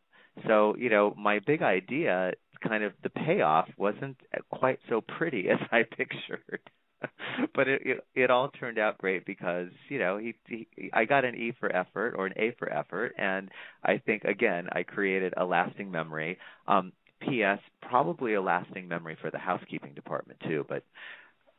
[0.46, 2.32] So, you know, my big idea,
[2.66, 4.16] kind of the payoff wasn't
[4.50, 6.60] quite so pretty as I pictured.
[7.54, 11.24] but it, it it all turned out great because you know he, he I got
[11.24, 13.50] an E for effort or an A for effort and
[13.84, 16.38] I think again I created a lasting memory.
[16.66, 20.82] Um ps probably a lasting memory for the housekeeping department too but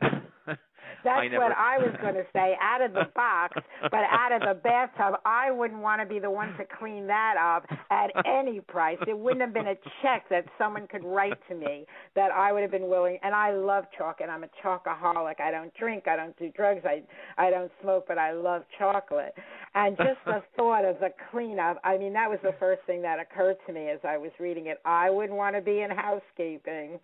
[1.04, 1.44] That's I never...
[1.44, 2.56] what I was going to say.
[2.62, 6.30] Out of the box, but out of the bathtub, I wouldn't want to be the
[6.30, 8.98] one to clean that up at any price.
[9.08, 11.86] It wouldn't have been a check that someone could write to me
[12.16, 13.18] that I would have been willing.
[13.24, 14.30] And I love chocolate.
[14.30, 15.40] I'm a chocoholic.
[15.40, 16.08] I don't drink.
[16.08, 16.82] I don't do drugs.
[16.86, 17.04] I
[17.38, 19.34] I don't smoke, but I love chocolate.
[19.74, 21.80] And just the thought of the cleanup.
[21.84, 24.68] I mean, that was the first thing that occurred to me as I was reading
[24.68, 24.80] it.
[24.86, 27.00] I wouldn't want to be in housekeeping.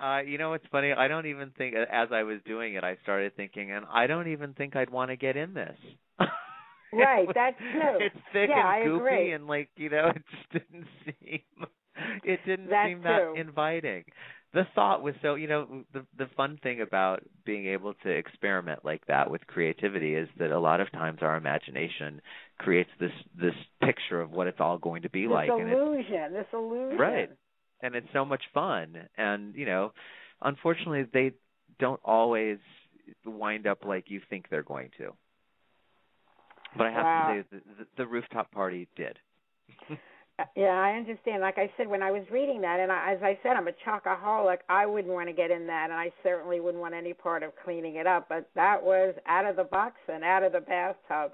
[0.00, 0.92] Uh, you know, what's funny.
[0.92, 4.28] I don't even think as I was doing it, I started thinking, and I don't
[4.28, 5.76] even think I'd want to get in this.
[6.92, 7.98] right, that's true.
[7.98, 9.32] It's thick yeah, and goopy, agree.
[9.32, 11.66] and like you know, it just didn't seem.
[12.24, 13.34] It didn't that's seem true.
[13.34, 14.04] that inviting.
[14.52, 18.80] The thought was so, you know, the the fun thing about being able to experiment
[18.82, 22.22] like that with creativity is that a lot of times our imagination
[22.58, 23.54] creates this this
[23.84, 25.50] picture of what it's all going to be like.
[25.50, 25.72] this like.
[25.72, 26.98] illusion, and this illusion.
[26.98, 27.30] Right
[27.82, 29.08] and it's so much fun.
[29.16, 29.92] And you know,
[30.42, 31.32] unfortunately, they
[31.78, 32.58] don't always
[33.24, 35.12] wind up like you think they're going to.
[36.76, 37.34] But I have wow.
[37.34, 39.18] to say, the, the, the rooftop party did.
[40.38, 41.42] Uh, yeah, I understand.
[41.42, 43.72] Like I said, when I was reading that, and I, as I said, I'm a
[43.86, 44.58] chocoholic.
[44.68, 47.52] I wouldn't want to get in that, and I certainly wouldn't want any part of
[47.62, 48.26] cleaning it up.
[48.28, 51.32] But that was out of the box and out of the bathtub.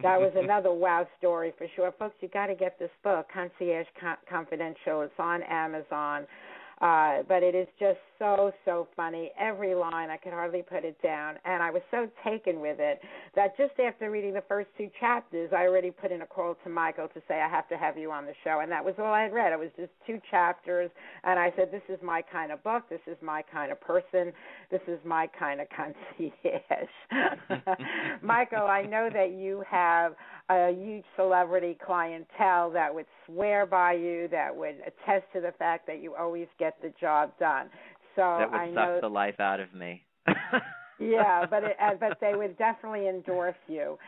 [0.00, 2.14] That was another wow story for sure, folks.
[2.20, 3.86] You got to get this book, Concierge
[4.28, 5.02] Confidential.
[5.02, 6.26] It's on Amazon.
[6.82, 9.30] Uh, but it is just so so funny.
[9.38, 13.00] Every line I could hardly put it down, and I was so taken with it
[13.36, 16.68] that just after reading the first two chapters, I already put in a call to
[16.68, 19.14] Michael to say I have to have you on the show, and that was all
[19.14, 19.52] I had read.
[19.52, 20.90] It was just two chapters,
[21.22, 24.32] and I said this is my kind of book, this is my kind of person,
[24.72, 26.88] this is my kind of concierge.
[28.22, 30.14] Michael, I know that you have
[30.50, 35.86] a huge celebrity clientele that would swear by you, that would attest to the fact
[35.86, 37.68] that you always get the job done.
[38.16, 40.04] So that would I suck know the life out of me.
[41.00, 43.98] yeah, but it, uh, but they would definitely endorse you.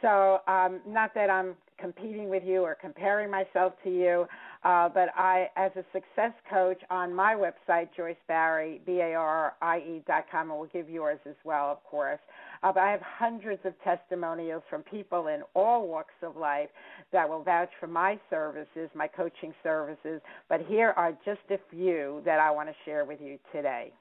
[0.00, 4.26] So um, not that I'm competing with you or comparing myself to you,
[4.64, 9.54] uh, but I, as a success coach on my website, Joyce Barrie, B A R
[9.60, 12.20] I E dot com, and we'll give yours as well, of course.
[12.62, 16.68] Uh, I have hundreds of testimonials from people in all walks of life
[17.12, 20.20] that will vouch for my services, my coaching services.
[20.48, 23.92] But here are just a few that I want to share with you today.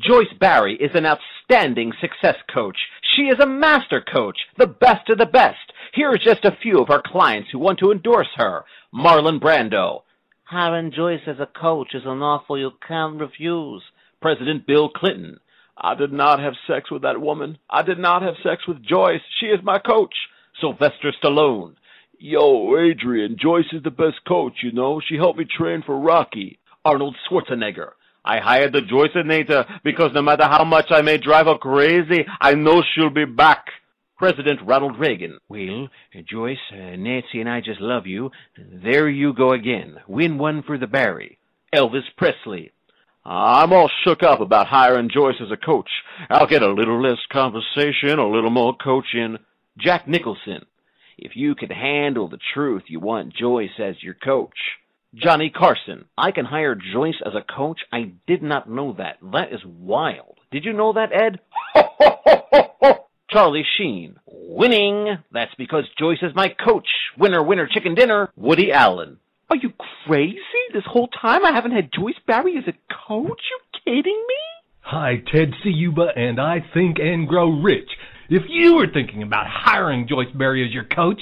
[0.00, 2.76] Joyce Barrie is an outstanding success coach.
[3.14, 5.72] She is a master coach, the best of the best.
[5.92, 8.64] Here are just a few of our clients who want to endorse her.
[8.92, 10.02] Marlon Brando.
[10.42, 13.82] Hiring Joyce as a coach is an offer you can't refuse.
[14.20, 15.38] President Bill Clinton.
[15.76, 17.58] I did not have sex with that woman.
[17.68, 19.20] I did not have sex with Joyce.
[19.40, 20.14] She is my coach.
[20.60, 21.74] Sylvester Stallone.
[22.18, 25.00] Yo, Adrian, Joyce is the best coach, you know.
[25.06, 26.58] She helped me train for Rocky.
[26.84, 27.90] Arnold Schwarzenegger.
[28.24, 32.24] I hired the Joyce Joyceinator because no matter how much I may drive her crazy,
[32.40, 33.66] I know she'll be back.
[34.16, 35.38] President Ronald Reagan.
[35.48, 35.88] Well,
[36.24, 38.30] Joyce, uh, Nancy and I just love you.
[38.56, 39.96] There you go again.
[40.06, 41.38] Win one for the Barrie.
[41.74, 42.70] Elvis Presley.
[43.26, 45.88] I'm all shook up about hiring Joyce as a coach.
[46.28, 49.38] I'll get a little less conversation, a little more coaching.
[49.78, 50.66] Jack Nicholson.
[51.16, 54.58] If you can handle the truth, you want Joyce as your coach.
[55.14, 56.04] Johnny Carson.
[56.18, 57.80] I can hire Joyce as a coach.
[57.92, 59.16] I did not know that.
[59.32, 60.38] That is wild.
[60.50, 61.40] Did you know that, Ed?
[63.30, 64.16] Charlie Sheen.
[64.26, 65.16] Winning.
[65.32, 66.88] That's because Joyce is my coach.
[67.16, 68.28] Winner, winner, chicken dinner.
[68.36, 69.18] Woody Allen.
[69.54, 69.72] Are you
[70.04, 70.40] crazy?
[70.72, 72.72] This whole time I haven't had Joyce Barrie as a
[73.06, 73.40] coach?
[73.40, 74.34] You kidding me?
[74.80, 77.88] Hi, Ted Ciuba, and I think and grow rich.
[78.28, 81.20] If you were thinking about hiring Joyce Barrie as your coach,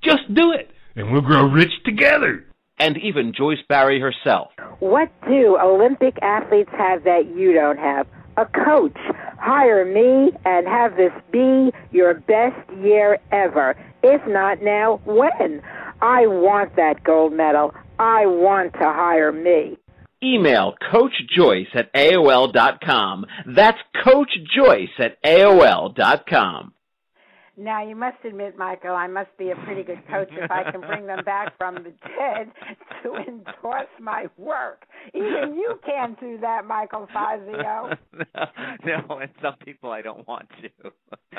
[0.00, 2.44] just do it, and we'll grow rich together
[2.78, 4.52] and even Joyce Barrie herself.
[4.78, 8.06] What do Olympic athletes have that you don't have?
[8.36, 8.96] A coach.
[9.40, 13.76] Hire me and have this be your best year ever.
[14.08, 15.62] If not now, when?
[16.00, 17.74] I want that gold medal.
[17.98, 19.78] I want to hire me.
[20.22, 23.26] Email Coach Joyce at AOL dot com.
[23.46, 26.72] That's Coach Joyce at AOL dot com.
[27.58, 30.82] Now, you must admit, Michael, I must be a pretty good coach if I can
[30.82, 31.80] bring them back from the
[32.18, 32.50] dead
[33.02, 34.84] to endorse my work.
[35.14, 37.96] Even you can't do that, Michael Fazio.
[38.84, 40.90] no, and some people I don't want to.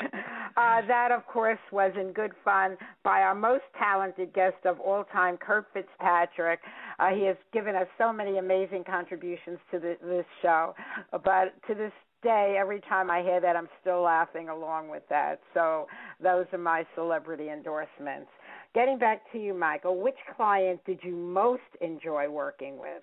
[0.56, 5.04] uh, that, of course, was in good fun by our most talented guest of all
[5.12, 6.58] time, Kurt Fitzpatrick.
[6.98, 10.74] Uh, he has given us so many amazing contributions to the, this show.
[11.12, 11.92] But to this
[12.22, 15.40] day, every time I hear that, I'm still laughing along with that.
[15.54, 15.86] So
[16.22, 18.30] those are my celebrity endorsements.
[18.74, 23.02] Getting back to you, Michael, which client did you most enjoy working with?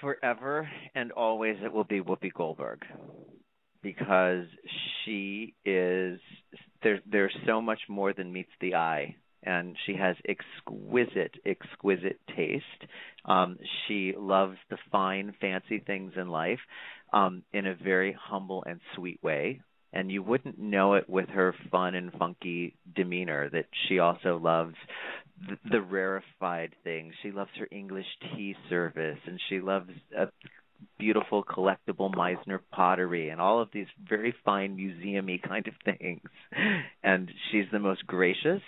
[0.00, 2.82] Forever and always, it will be Whoopi Goldberg
[3.82, 4.46] because
[5.04, 6.18] she is
[6.82, 7.00] there.
[7.10, 12.64] There's so much more than meets the eye and she has exquisite, exquisite taste.
[13.24, 16.58] Um, she loves the fine, fancy things in life
[17.12, 19.60] um, in a very humble and sweet way.
[19.92, 24.74] And you wouldn't know it with her fun and funky demeanor that she also loves
[25.48, 27.14] the, the rarefied things.
[27.22, 30.26] She loves her English tea service, and she loves a
[30.98, 36.20] beautiful collectible Meisner pottery and all of these very fine museumy kind of things.
[37.02, 38.62] And she's the most gracious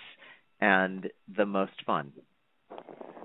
[0.59, 2.11] and the most fun.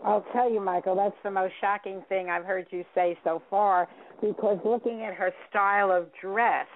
[0.05, 3.89] I'll tell you, Michael, that's the most shocking thing I've heard you say so far
[4.21, 6.67] because looking at her style of dress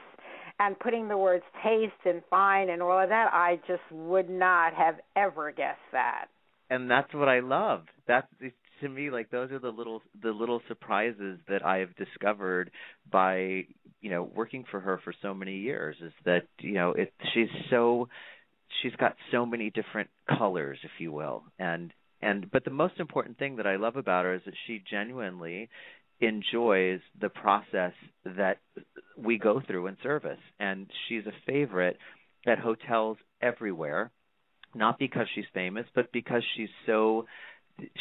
[0.60, 4.74] and putting the words taste and fine and all of that, I just would not
[4.74, 6.26] have ever guessed that.
[6.70, 7.84] And that's what I love.
[8.06, 8.26] That's
[8.80, 12.70] to me like those are the little the little surprises that I've discovered
[13.10, 13.64] by
[14.00, 17.48] you know working for her for so many years is that you know it she's
[17.70, 18.08] so
[18.82, 23.38] she's got so many different colors if you will and and but the most important
[23.38, 25.68] thing that I love about her is that she genuinely
[26.20, 27.92] enjoys the process
[28.24, 28.58] that
[29.16, 30.38] we go through in service.
[30.58, 31.98] And she's a favorite
[32.46, 34.10] at hotels everywhere
[34.74, 37.26] not because she's famous but because she's so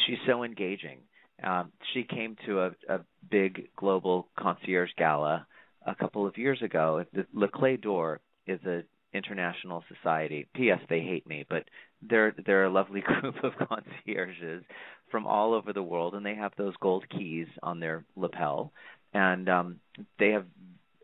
[0.06, 0.98] she's so engaging.
[1.42, 3.00] Um she came to a a
[3.30, 5.46] big global concierge gala
[5.86, 11.00] a couple of years ago the Les Clefs d'Or is a international society ps they
[11.00, 11.64] hate me but
[12.02, 14.62] they're they're a lovely group of concierges
[15.10, 18.72] from all over the world and they have those gold keys on their lapel
[19.14, 19.80] and um
[20.18, 20.46] they have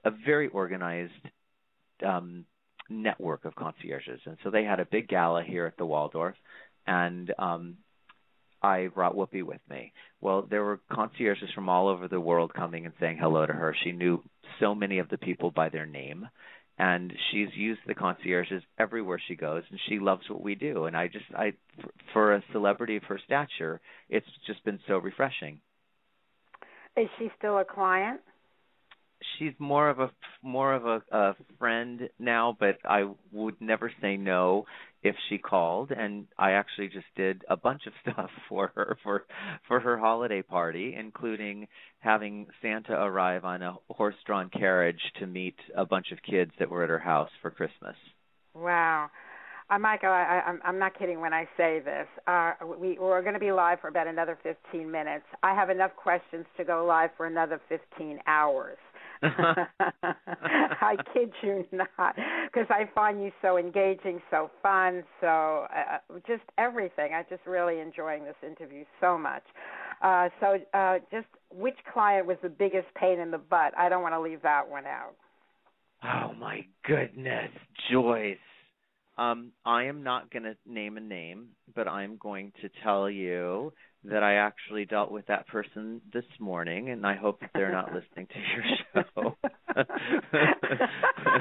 [0.04, 1.12] a very organized
[2.04, 2.44] um
[2.90, 6.36] network of concierges and so they had a big gala here at the Waldorf
[6.86, 7.76] and um
[8.62, 9.92] I brought Whoopi with me.
[10.22, 13.76] Well, there were concierges from all over the world coming and saying hello to her.
[13.84, 14.22] She knew
[14.58, 16.26] so many of the people by their name
[16.78, 20.84] and she's used the concierges everywhere she goes and she loves what we do.
[20.86, 21.52] And i just i
[22.12, 25.60] for a celebrity of her stature it's just been so refreshing.
[26.96, 28.20] Is she still a client?
[29.38, 30.10] She's more of a
[30.42, 34.66] more of a, a friend now but i would never say no
[35.04, 39.24] if she called and i actually just did a bunch of stuff for her for
[39.68, 41.68] for her holiday party including
[42.00, 46.68] having santa arrive on a horse drawn carriage to meet a bunch of kids that
[46.68, 47.96] were at her house for christmas
[48.54, 49.08] wow
[49.70, 52.06] uh, Michael, I, I'm, I'm not kidding when I say this.
[52.26, 55.24] Uh, we, we're going to be live for about another 15 minutes.
[55.42, 58.76] I have enough questions to go live for another 15 hours.
[60.02, 62.16] I kid you not,
[62.46, 67.12] because I find you so engaging, so fun, so uh, just everything.
[67.14, 69.42] I'm just really enjoying this interview so much.
[70.02, 73.72] Uh, so, uh, just which client was the biggest pain in the butt?
[73.78, 75.14] I don't want to leave that one out.
[76.02, 77.50] Oh my goodness,
[77.90, 78.36] Joyce.
[79.16, 83.72] Um, I am not going to name a name, but I'm going to tell you
[84.04, 87.92] that I actually dealt with that person this morning, and I hope that they're not
[87.94, 89.36] listening to your show.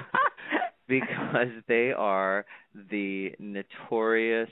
[0.87, 2.45] because they are
[2.89, 4.49] the notorious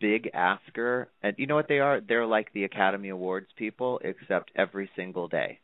[0.00, 1.08] big asker.
[1.22, 2.00] And you know what they are?
[2.00, 5.60] They're like the academy awards people except every single day.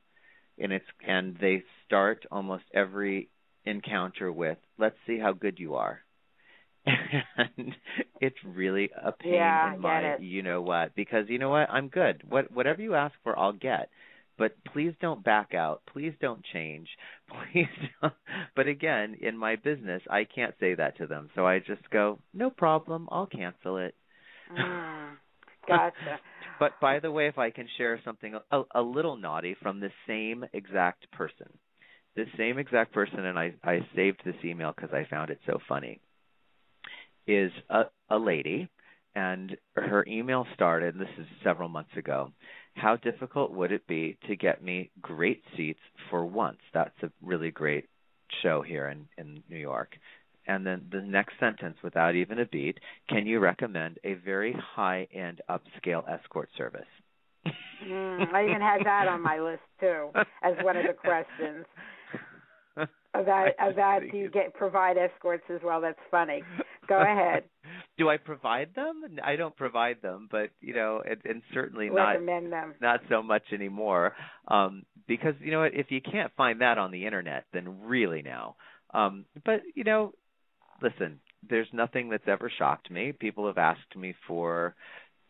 [0.58, 3.30] And it's and they start almost every
[3.64, 6.00] encounter with let's see how good you are
[6.86, 7.74] and
[8.20, 11.88] it's really a pain yeah, in my you know what because you know what I'm
[11.88, 12.22] good.
[12.28, 13.90] What whatever you ask for I'll get.
[14.38, 15.82] But please don't back out.
[15.92, 16.88] Please don't change.
[17.52, 17.66] Please
[18.00, 18.14] don't.
[18.56, 21.28] But again, in my business, I can't say that to them.
[21.34, 23.06] So I just go, "No problem.
[23.12, 23.94] I'll cancel it."
[24.50, 25.10] Mm,
[25.68, 26.20] gotcha.
[26.58, 29.90] but by the way, if I can share something a, a little naughty from the
[30.06, 31.48] same exact person.
[32.16, 35.58] The same exact person and I I saved this email cuz I found it so
[35.68, 36.00] funny
[37.30, 38.68] is a, a lady,
[39.14, 42.32] and her email started, this is several months ago.
[42.74, 46.58] How difficult would it be to get me great seats for once?
[46.72, 47.88] That's a really great
[48.42, 49.96] show here in, in New York.
[50.46, 52.78] And then the next sentence, without even a beat,
[53.08, 56.86] can you recommend a very high end upscale escort service?
[57.86, 60.10] mm, I even had that on my list too,
[60.42, 61.66] as one of the questions
[63.14, 65.80] about about do you get provide escorts as well?
[65.80, 66.42] That's funny.
[66.90, 67.44] Go ahead.
[67.98, 69.02] do I provide them?
[69.22, 72.74] I don't provide them, but you know, and, and certainly Recommend not them.
[72.80, 74.14] not so much anymore.
[74.48, 78.56] Um, because you know if you can't find that on the internet, then really now.
[78.92, 80.12] Um, but you know,
[80.82, 83.12] listen, there's nothing that's ever shocked me.
[83.12, 84.74] People have asked me for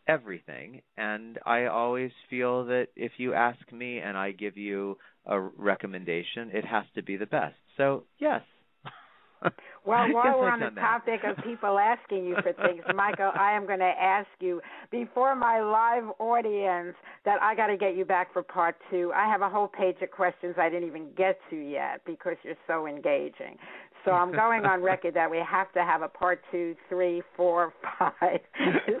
[0.07, 5.39] everything and I always feel that if you ask me and I give you a
[5.39, 7.55] recommendation, it has to be the best.
[7.77, 8.41] So, yes,
[9.85, 13.65] well, while we're on the topic of people asking you for things, Michael, I am
[13.65, 14.61] going to ask you
[14.91, 19.11] before my live audience that I got to get you back for part two.
[19.15, 22.55] I have a whole page of questions I didn't even get to yet because you're
[22.67, 23.57] so engaging.
[24.05, 27.73] So I'm going on record that we have to have a part two, three, four,
[27.99, 28.39] five,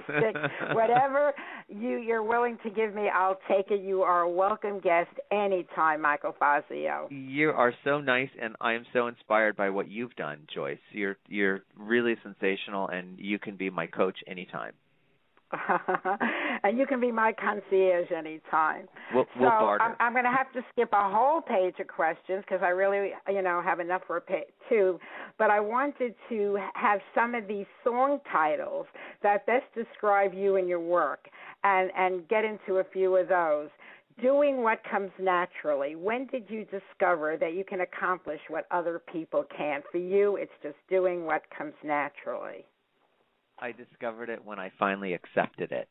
[0.07, 0.39] six,
[0.73, 1.33] whatever
[1.67, 3.09] you you're willing to give me.
[3.13, 3.81] I'll take it.
[3.81, 7.07] You are a welcome guest anytime, Michael Fazio.
[7.09, 10.77] You are so nice, and I am so inspired by what you've done, Joyce.
[10.91, 14.73] You're you're really sensational, and you can be my coach anytime.
[16.63, 18.87] and you can be my concierge anytime.
[19.13, 19.49] We'll, so we'll.
[19.49, 23.11] I'm, I'm going to have to skip a whole page of questions because I really,
[23.29, 24.99] you know, have enough for a page two.
[25.37, 28.85] But I wanted to have some of these song titles
[29.23, 31.27] that best describe you and your work,
[31.63, 33.69] and and get into a few of those.
[34.21, 35.95] Doing what comes naturally.
[35.95, 39.83] When did you discover that you can accomplish what other people can't?
[39.91, 42.65] For you, it's just doing what comes naturally.
[43.57, 45.87] I discovered it when I finally accepted it.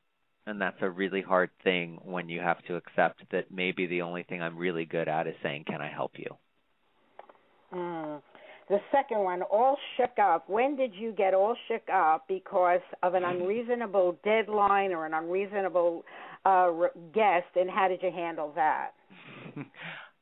[0.51, 4.25] And that's a really hard thing when you have to accept that maybe the only
[4.25, 6.27] thing I'm really good at is saying, Can I help you?
[7.73, 8.21] Mm.
[8.69, 10.51] The second one, all shook up.
[10.51, 16.05] When did you get all shook up because of an unreasonable deadline or an unreasonable
[16.45, 16.73] uh,
[17.15, 18.91] guest, and how did you handle that?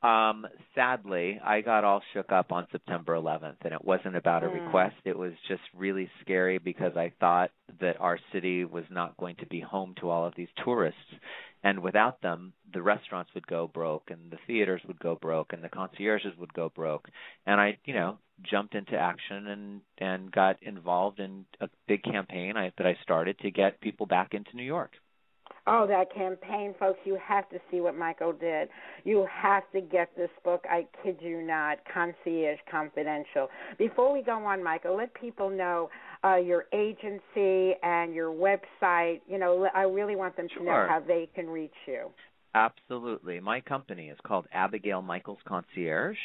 [0.03, 4.49] um, sadly, I got all shook up on September 11th, and it wasn't about a
[4.49, 4.65] Mm.
[4.65, 4.97] request.
[5.05, 9.47] It was just really scary because I thought that our city was not going to
[9.47, 11.15] be home to all of these tourists.
[11.65, 15.65] And without them, the restaurants would go broke, and the theaters would go broke, and
[15.65, 17.11] the concierges would go broke.
[17.47, 22.57] And I, you know, jumped into action and and got involved in a big campaign
[22.57, 24.93] I, that I started to get people back into New York.
[25.67, 28.69] Oh, that campaign, folks, you have to see what Michael did.
[29.05, 30.65] You have to get this book.
[30.69, 33.49] I kid you not, Concierge Confidential.
[33.77, 35.91] Before we go on, Michael, let people know
[36.25, 39.21] uh, your agency and your website.
[39.29, 42.11] You know, I really want them to know how they can reach you.
[42.55, 43.41] Absolutely.
[43.41, 46.17] My company is called Abigail Michaels Concierge,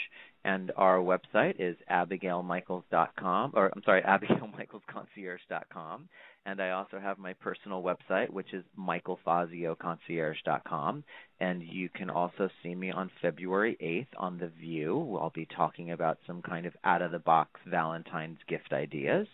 [0.46, 6.08] and our website is abigailmichaels.com, or I'm sorry, abigailmichaelsconcierge.com.
[6.46, 11.04] And I also have my personal website, which is michaelfazioconcierge.com.
[11.40, 15.18] And you can also see me on February 8th on The View.
[15.22, 19.26] I'll be talking about some kind of out of the box Valentine's gift ideas.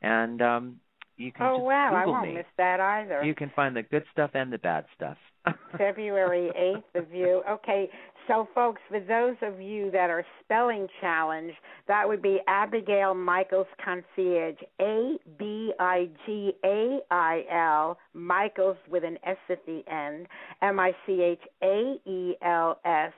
[0.00, 0.80] And um,
[1.16, 2.34] you can Oh wow, I won't me.
[2.34, 3.22] miss that either.
[3.22, 5.16] You can find the good stuff and the bad stuff.
[5.78, 7.42] February 8th, The View.
[7.48, 7.88] Okay,
[8.28, 11.56] so folks, for those of you that are spelling challenged,
[11.88, 19.04] that would be Abigail Michaels Concierge, A B I G A I L, Michaels with
[19.04, 20.26] an S at the end,
[20.62, 23.12] M I C H A E L S.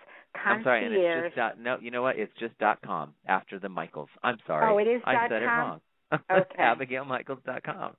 [0.44, 1.78] I'm sorry, and it's just dot, no.
[1.80, 2.18] You know what?
[2.18, 4.10] It's just dot com after the Michaels.
[4.22, 4.66] I'm sorry.
[4.70, 5.58] Oh, it is I dot said it com?
[5.58, 5.80] wrong.
[6.30, 6.62] Okay.
[6.62, 7.94] AbigailMichaels.com.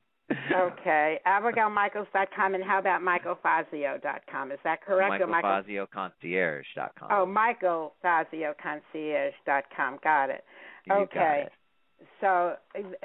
[0.56, 4.52] okay, AbigailMichaels.com, and how about MichaelFazio.com?
[4.52, 5.22] Is that correct?
[5.22, 5.50] or Michael?
[5.50, 7.10] MichaelFazioConcierge.com.
[7.12, 10.00] Oh, Michael Fazio Concierge.com.
[10.04, 10.44] Got it.
[10.86, 11.44] You got okay.
[11.46, 11.52] it.
[12.22, 12.56] So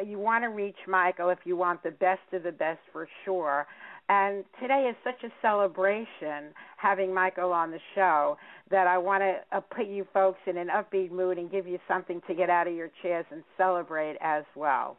[0.04, 3.66] you want to reach Michael if you want the best of the best for sure.
[4.08, 8.36] And today is such a celebration having Michael on the show
[8.70, 11.78] that I want to uh, put you folks in an upbeat mood and give you
[11.88, 14.98] something to get out of your chairs and celebrate as well.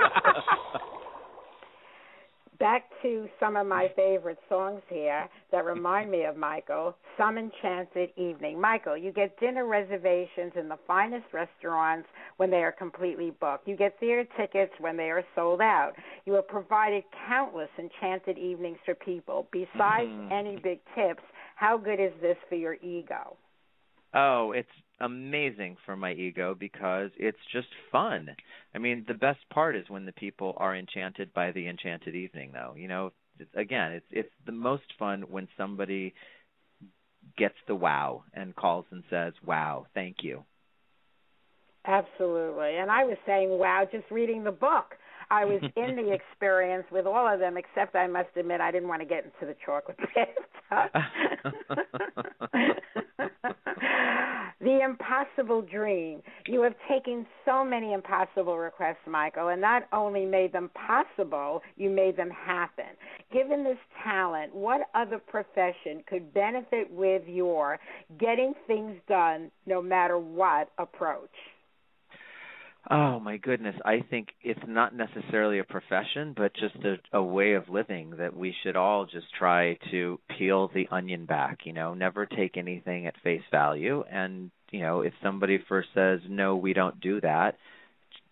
[2.61, 6.95] Back to some of my favorite songs here that remind me of Michael.
[7.17, 8.61] Some Enchanted Evening.
[8.61, 12.07] Michael, you get dinner reservations in the finest restaurants
[12.37, 13.67] when they are completely booked.
[13.67, 15.93] You get theater tickets when they are sold out.
[16.25, 19.47] You have provided countless enchanted evenings for people.
[19.51, 20.31] Besides Mhm.
[20.31, 21.23] any big tips,
[21.55, 23.37] how good is this for your ego?
[24.13, 28.35] Oh, it's amazing for my ego because it's just fun.
[28.75, 32.51] I mean, the best part is when the people are enchanted by the enchanted evening
[32.53, 32.73] though.
[32.75, 36.13] You know, it's, again, it's it's the most fun when somebody
[37.37, 40.43] gets the wow and calls and says, "Wow, thank you."
[41.85, 42.77] Absolutely.
[42.77, 44.95] And I was saying, wow, just reading the book.
[45.31, 48.89] I was in the experience with all of them, except I must admit I didn't
[48.89, 49.97] want to get into the chocolate
[50.69, 50.91] bathtub.
[54.61, 56.21] the impossible dream.
[56.47, 61.89] You have taken so many impossible requests, Michael, and not only made them possible, you
[61.89, 62.85] made them happen.
[63.33, 67.79] Given this talent, what other profession could benefit with your
[68.19, 71.29] getting things done no matter what approach?
[72.89, 77.53] Oh my goodness, I think it's not necessarily a profession, but just a, a way
[77.53, 81.93] of living that we should all just try to peel the onion back, you know,
[81.93, 86.73] never take anything at face value and, you know, if somebody first says, "No, we
[86.73, 87.57] don't do that,"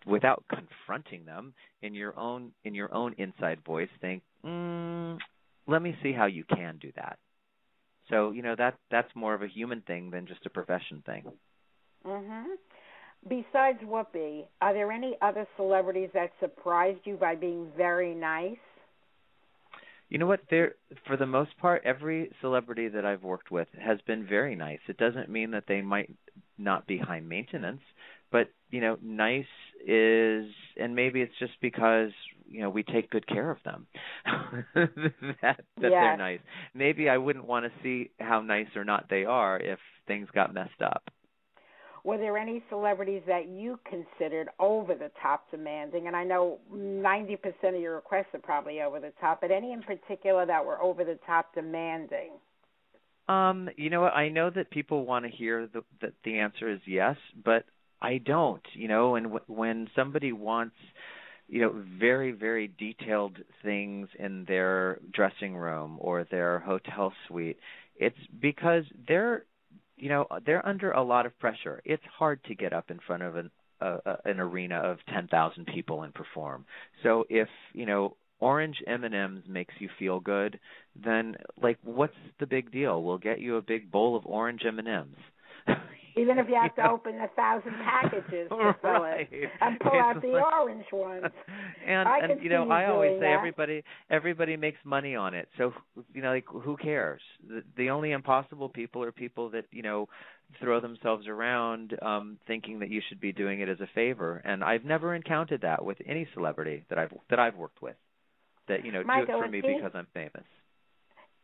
[0.06, 5.18] without confronting them in your own in your own inside voice think, mm,
[5.68, 7.18] "Let me see how you can do that."
[8.08, 11.30] So, you know, that that's more of a human thing than just a profession thing.
[12.04, 12.56] Mhm.
[13.28, 18.56] Besides Whoopi, are there any other celebrities that surprised you by being very nice?
[20.08, 20.40] You know what?
[20.50, 20.74] There,
[21.06, 24.80] for the most part, every celebrity that I've worked with has been very nice.
[24.88, 26.10] It doesn't mean that they might
[26.58, 27.82] not be high maintenance,
[28.32, 29.44] but you know, nice
[29.86, 30.46] is,
[30.76, 32.10] and maybe it's just because
[32.48, 33.86] you know we take good care of them
[34.74, 36.40] that that they're nice.
[36.74, 40.52] Maybe I wouldn't want to see how nice or not they are if things got
[40.52, 41.04] messed up.
[42.04, 46.06] Were there any celebrities that you considered over the top demanding?
[46.06, 49.82] And I know 90% of your requests are probably over the top, but any in
[49.82, 52.30] particular that were over the top demanding?
[53.28, 54.04] Um, you know?
[54.04, 57.64] I know that people want to hear the, that the answer is yes, but
[58.02, 58.62] I don't.
[58.72, 60.74] You know, and w- when somebody wants,
[61.48, 67.58] you know, very very detailed things in their dressing room or their hotel suite,
[67.96, 69.44] it's because they're,
[70.00, 71.80] you know, they're under a lot of pressure.
[71.84, 76.02] It's hard to get up in front of an uh, an arena of 10,000 people
[76.02, 76.66] and perform.
[77.02, 80.58] So if, you know, orange M&Ms makes you feel good,
[81.02, 83.02] then like what's the big deal?
[83.02, 85.06] We'll get you a big bowl of orange M&Ms.
[86.16, 86.84] Even if you have Yeah.
[86.86, 89.28] to open a thousand packages to fill Right.
[89.30, 91.24] it and pull out It's the like- orange ones.
[91.86, 93.32] and I and you know you I always say that.
[93.38, 95.48] everybody everybody makes money on it.
[95.58, 95.72] So
[96.14, 97.20] you know like who cares?
[97.46, 100.08] The, the only impossible people are people that you know
[100.60, 104.42] throw themselves around um thinking that you should be doing it as a favor.
[104.44, 107.96] And I've never encountered that with any celebrity that I've that I've worked with.
[108.68, 110.44] That you know Michael, do it for me because I'm famous.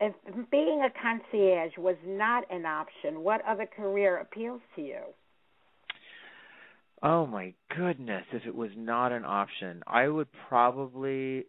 [0.00, 0.14] If
[0.50, 5.14] being a concierge was not an option, what other career appeals to you?
[7.02, 11.46] Oh my goodness, if it was not an option, I would probably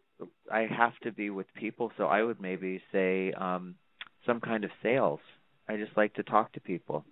[0.52, 3.76] I have to be with people, so I would maybe say um
[4.26, 5.20] some kind of sales.
[5.68, 7.06] I just like to talk to people.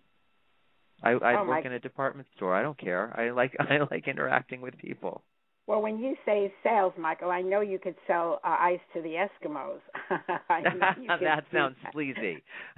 [1.03, 2.55] I I Oh, work in a department store.
[2.55, 3.13] I don't care.
[3.19, 5.23] I like I like interacting with people.
[5.67, 9.15] Well, when you say sales, Michael, I know you could sell uh, ice to the
[9.15, 9.79] Eskimos.
[11.19, 11.91] That sounds that.
[11.93, 12.43] sleazy.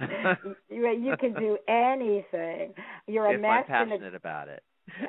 [0.70, 2.72] you, you can do anything.
[3.06, 3.86] You're a if I'm master.
[3.86, 4.62] neg- passionate about it.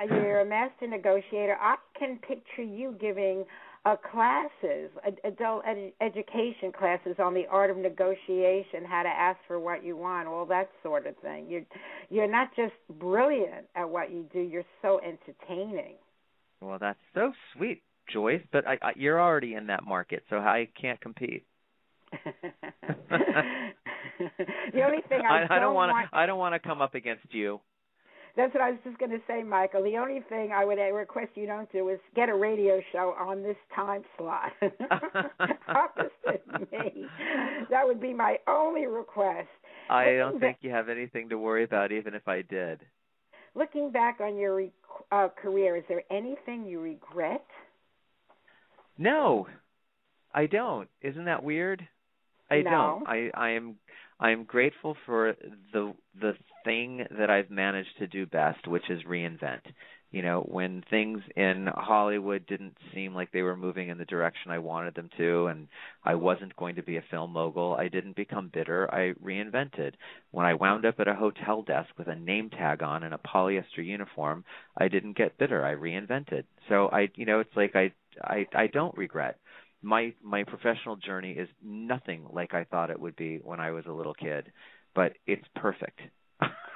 [0.10, 1.58] you're a master negotiator.
[1.60, 3.46] I can picture you giving
[3.86, 4.92] uh, classes,
[5.24, 9.96] adult ed- education classes on the art of negotiation, how to ask for what you
[9.96, 11.48] want, all that sort of thing.
[11.50, 11.64] You're
[12.10, 14.40] you're not just brilliant at what you do.
[14.42, 15.96] You're so entertaining.
[16.62, 20.68] Well, that's so sweet, Joyce, but I, I you're already in that market, so I
[20.80, 21.46] can't compete.
[24.74, 26.96] the only thing I, I don't want want to I don't want to come up
[26.96, 27.62] against you.
[28.36, 29.84] That's what I was just going to say, Michael.
[29.84, 33.44] The only thing I would request you don't do is get a radio show on
[33.44, 34.52] this time slot
[35.68, 37.06] opposite me.
[37.70, 39.50] That would be my only request.
[39.90, 42.80] I don't think you have anything to worry about, even if I did.
[43.56, 44.72] Looking back on your re-
[45.12, 47.46] uh, career, is there anything you regret?
[48.98, 49.48] No,
[50.34, 50.90] I don't.
[51.02, 51.88] Isn't that weird?
[52.52, 52.72] I No.
[52.72, 53.08] don't.
[53.08, 53.76] I I am
[54.20, 55.36] I am grateful for
[55.74, 56.34] the the
[56.66, 59.62] thing that I've managed to do best, which is reinvent.
[60.12, 64.50] You know, when things in Hollywood didn't seem like they were moving in the direction
[64.50, 65.68] I wanted them to, and
[66.04, 68.92] I wasn't going to be a film mogul, I didn't become bitter.
[68.92, 69.94] I reinvented.
[70.32, 73.20] When I wound up at a hotel desk with a name tag on and a
[73.20, 74.46] polyester uniform,
[74.78, 75.64] I didn't get bitter.
[75.64, 76.46] I reinvented.
[76.70, 77.92] So I, you know, it's like I,
[78.24, 79.38] I, I don't regret.
[79.82, 83.86] My my professional journey is nothing like I thought it would be when I was
[83.88, 84.52] a little kid,
[84.94, 86.02] but it's perfect.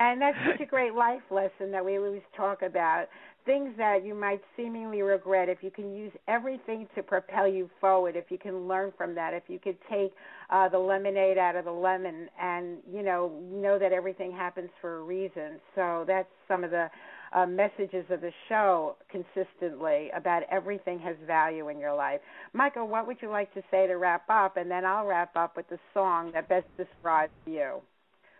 [0.00, 3.06] And that's such a great life lesson that we always talk about.
[3.44, 8.14] Things that you might seemingly regret, if you can use everything to propel you forward,
[8.14, 10.12] if you can learn from that, if you could take
[10.50, 14.98] uh, the lemonade out of the lemon and, you know, know that everything happens for
[14.98, 15.60] a reason.
[15.74, 16.88] So that's some of the
[17.32, 22.20] uh, messages of the show consistently about everything has value in your life.
[22.52, 24.56] Michael, what would you like to say to wrap up?
[24.58, 27.80] And then I'll wrap up with the song that best describes you.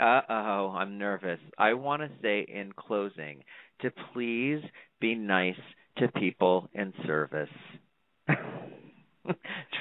[0.00, 1.40] Uh oh, I'm nervous.
[1.58, 3.42] I want to say in closing
[3.80, 4.62] to please
[5.00, 5.58] be nice
[5.98, 7.48] to people in service.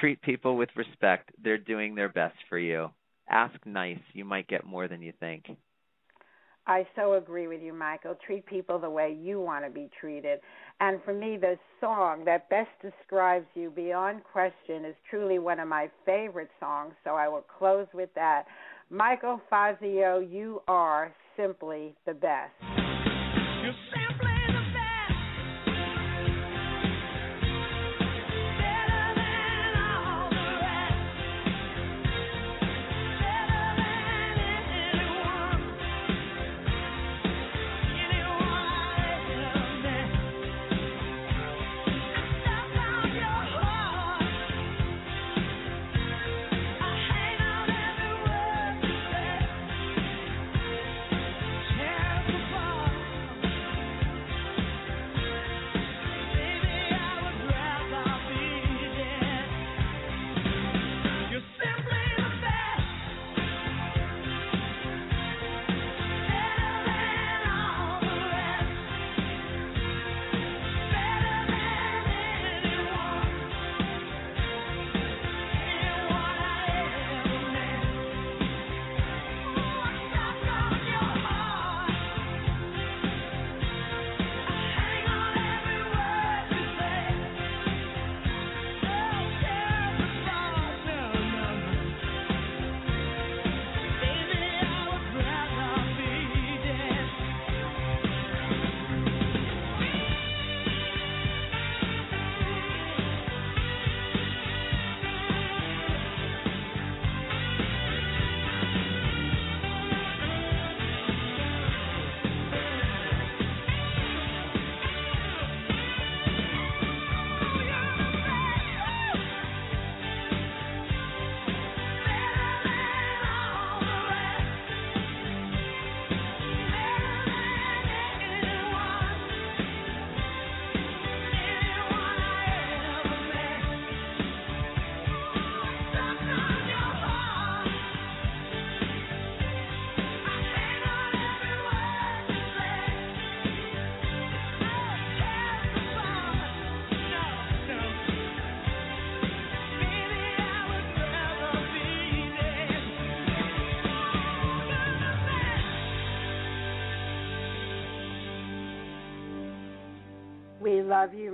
[0.00, 1.30] Treat people with respect.
[1.42, 2.90] They're doing their best for you.
[3.30, 4.00] Ask nice.
[4.12, 5.44] You might get more than you think.
[6.68, 8.14] I so agree with you, Michael.
[8.26, 10.40] Treat people the way you want to be treated.
[10.80, 15.66] And for me, the song that best describes you beyond question is truly one of
[15.68, 16.92] my favorite songs.
[17.04, 18.44] So I will close with that.
[18.90, 22.54] Michael Fazio, you are simply the best.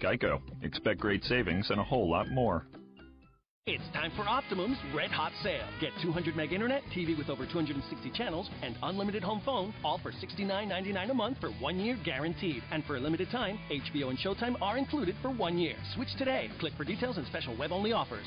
[0.00, 0.40] Geico.
[0.62, 2.66] Expect great savings and a whole lot more.
[3.70, 5.68] It's time for Optimum's Red Hot Sale.
[5.78, 10.10] Get 200 meg internet, TV with over 260 channels, and unlimited home phone, all for
[10.10, 12.62] $69.99 a month for one year guaranteed.
[12.72, 15.74] And for a limited time, HBO and Showtime are included for one year.
[15.94, 16.50] Switch today.
[16.60, 18.26] Click for details and special web only offers.